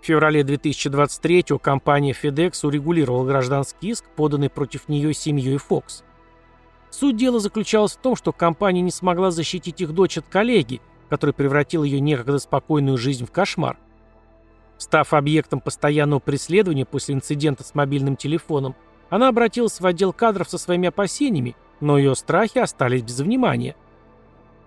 В 0.00 0.06
феврале 0.06 0.42
2023 0.42 1.44
компания 1.62 2.12
FedEx 2.12 2.66
урегулировала 2.66 3.26
гражданский 3.26 3.90
иск, 3.90 4.04
поданный 4.16 4.50
против 4.50 4.88
нее 4.88 5.14
семьей 5.14 5.56
Fox. 5.56 6.02
Суть 6.90 7.16
дела 7.16 7.38
заключалась 7.38 7.92
в 7.92 8.00
том, 8.00 8.16
что 8.16 8.32
компания 8.32 8.80
не 8.80 8.90
смогла 8.90 9.30
защитить 9.30 9.80
их 9.80 9.92
дочь 9.92 10.18
от 10.18 10.26
коллеги, 10.26 10.80
который 11.08 11.34
превратил 11.34 11.84
ее 11.84 12.00
некогда 12.00 12.38
спокойную 12.38 12.98
жизнь 12.98 13.26
в 13.26 13.30
кошмар. 13.30 13.76
Став 14.78 15.12
объектом 15.12 15.60
постоянного 15.60 16.20
преследования 16.20 16.86
после 16.86 17.14
инцидента 17.14 17.62
с 17.62 17.74
мобильным 17.74 18.16
телефоном, 18.16 18.74
она 19.10 19.28
обратилась 19.28 19.78
в 19.78 19.86
отдел 19.86 20.12
кадров 20.12 20.48
со 20.48 20.56
своими 20.56 20.88
опасениями, 20.88 21.54
но 21.80 21.98
ее 21.98 22.14
страхи 22.14 22.58
остались 22.58 23.02
без 23.02 23.20
внимания. 23.20 23.76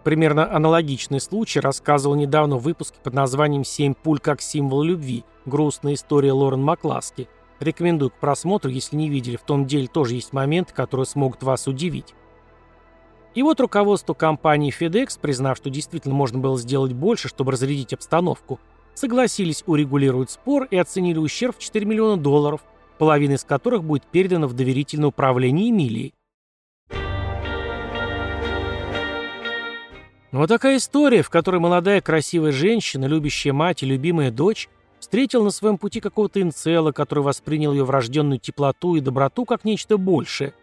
Примерно 0.03 0.53
аналогичный 0.53 1.21
случай 1.21 1.59
рассказывал 1.59 2.15
недавно 2.15 2.57
в 2.57 2.63
выпуске 2.63 2.97
под 3.01 3.13
названием 3.13 3.63
«Семь 3.63 3.93
пуль 3.93 4.19
как 4.19 4.41
символ 4.41 4.83
любви. 4.83 5.23
Грустная 5.45 5.93
история 5.93 6.33
Лорен 6.33 6.61
Макласки», 6.61 7.27
Рекомендую 7.63 8.11
к 8.11 8.15
просмотру, 8.15 8.69
если 8.69 8.97
не 8.97 9.09
видели, 9.09 9.37
в 9.37 9.43
том 9.43 9.65
деле 9.65 9.87
тоже 9.87 10.15
есть 10.15 10.33
моменты, 10.33 10.73
которые 10.73 11.05
смогут 11.05 11.43
вас 11.43 11.65
удивить. 11.67 12.13
И 13.35 13.41
вот 13.41 13.61
руководство 13.61 14.13
компании 14.13 14.73
FedEx, 14.77 15.17
признав, 15.19 15.57
что 15.57 15.69
действительно 15.69 16.13
можно 16.13 16.39
было 16.39 16.59
сделать 16.59 16.93
больше, 16.93 17.29
чтобы 17.29 17.53
разрядить 17.53 17.93
обстановку, 17.93 18.59
согласились 18.93 19.63
урегулировать 19.65 20.29
спор 20.29 20.67
и 20.69 20.77
оценили 20.77 21.17
ущерб 21.17 21.55
в 21.57 21.59
4 21.59 21.85
миллиона 21.85 22.21
долларов, 22.21 22.61
половина 22.97 23.33
из 23.33 23.43
которых 23.43 23.83
будет 23.83 24.03
передана 24.03 24.47
в 24.47 24.53
доверительное 24.53 25.07
управление 25.07 25.69
Эмилии. 25.69 26.13
Вот 30.33 30.47
такая 30.47 30.75
история, 30.77 31.21
в 31.21 31.29
которой 31.29 31.61
молодая 31.61 32.01
красивая 32.01 32.51
женщина, 32.51 33.05
любящая 33.05 33.53
мать 33.53 33.83
и 33.83 33.85
любимая 33.85 34.29
дочь 34.29 34.67
Встретил 35.03 35.43
на 35.43 35.51
своем 35.51 35.77
пути 35.77 35.99
какого-то 35.99 36.41
инцела, 36.41 36.93
который 36.93 37.25
воспринял 37.25 37.73
ее 37.73 37.83
врожденную 37.83 38.39
теплоту 38.39 38.95
и 38.95 39.01
доброту 39.01 39.43
как 39.43 39.65
нечто 39.65 39.97
большее. 39.97 40.53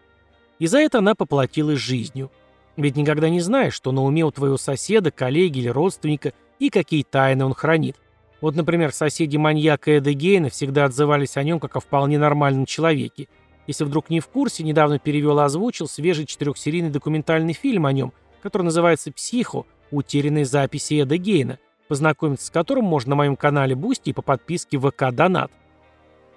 И 0.57 0.65
за 0.65 0.79
это 0.79 0.97
она 0.97 1.13
поплатилась 1.13 1.77
жизнью. 1.77 2.31
Ведь 2.75 2.95
никогда 2.95 3.29
не 3.29 3.39
знаешь, 3.39 3.75
что 3.75 3.91
на 3.91 4.03
уме 4.03 4.25
у 4.25 4.31
твоего 4.31 4.57
соседа, 4.57 5.11
коллеги 5.11 5.59
или 5.59 5.67
родственника 5.67 6.33
и 6.57 6.71
какие 6.71 7.03
тайны 7.03 7.45
он 7.45 7.53
хранит. 7.53 7.97
Вот, 8.41 8.55
например, 8.55 8.91
соседи 8.91 9.37
маньяка 9.37 9.91
Эда 9.91 10.11
Гейна 10.11 10.49
всегда 10.49 10.85
отзывались 10.85 11.37
о 11.37 11.43
нем 11.43 11.59
как 11.59 11.75
о 11.75 11.79
вполне 11.79 12.17
нормальном 12.17 12.65
человеке. 12.65 13.27
Если 13.67 13.83
вдруг 13.83 14.09
не 14.09 14.21
в 14.21 14.27
курсе, 14.27 14.63
недавно 14.63 14.97
перевел 14.97 15.39
и 15.39 15.43
озвучил 15.43 15.87
свежий 15.87 16.25
четырехсерийный 16.25 16.89
документальный 16.89 17.53
фильм 17.53 17.85
о 17.85 17.93
нем, 17.93 18.11
который 18.41 18.63
называется 18.63 19.11
«Психо. 19.11 19.65
Утерянные 19.91 20.45
записи 20.45 21.01
Эда 21.01 21.17
Гейна», 21.17 21.59
познакомиться 21.87 22.47
с 22.47 22.49
которым 22.49 22.85
можно 22.85 23.11
на 23.11 23.15
моем 23.17 23.35
канале 23.35 23.75
Boosty 23.75 24.09
и 24.09 24.13
по 24.13 24.21
подписке 24.21 24.79
ВК 24.79 25.11
Донат. 25.11 25.51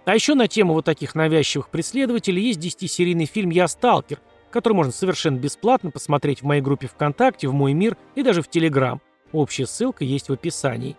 А 0.04 0.14
еще 0.14 0.34
на 0.34 0.48
тему 0.48 0.74
вот 0.74 0.84
таких 0.84 1.14
навязчивых 1.14 1.68
преследователей 1.70 2.42
есть 2.42 2.60
10-серийный 2.60 3.26
фильм 3.26 3.50
«Я 3.50 3.68
сталкер», 3.68 4.20
который 4.50 4.74
можно 4.74 4.92
совершенно 4.92 5.38
бесплатно 5.38 5.90
посмотреть 5.90 6.42
в 6.42 6.44
моей 6.44 6.60
группе 6.60 6.86
ВКонтакте, 6.86 7.48
в 7.48 7.54
Мой 7.54 7.72
мир 7.72 7.96
и 8.14 8.22
даже 8.22 8.42
в 8.42 8.48
Телеграм. 8.48 9.00
Общая 9.32 9.66
ссылка 9.66 10.04
есть 10.04 10.28
в 10.28 10.32
описании. 10.32 10.96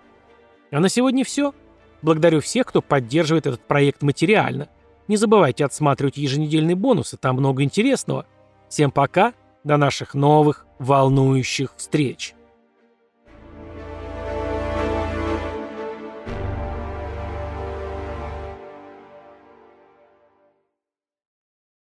А 0.71 0.79
на 0.79 0.89
сегодня 0.89 1.23
все. 1.23 1.53
Благодарю 2.01 2.41
всех, 2.41 2.67
кто 2.67 2.81
поддерживает 2.81 3.47
этот 3.47 3.61
проект 3.61 4.01
материально. 4.01 4.67
Не 5.07 5.17
забывайте 5.17 5.63
отсматривать 5.63 6.17
еженедельные 6.17 6.75
бонусы, 6.75 7.17
там 7.17 7.37
много 7.37 7.63
интересного. 7.63 8.25
Всем 8.67 8.91
пока, 8.91 9.33
до 9.63 9.77
наших 9.77 10.15
новых 10.15 10.64
волнующих 10.79 11.73
встреч. 11.77 12.34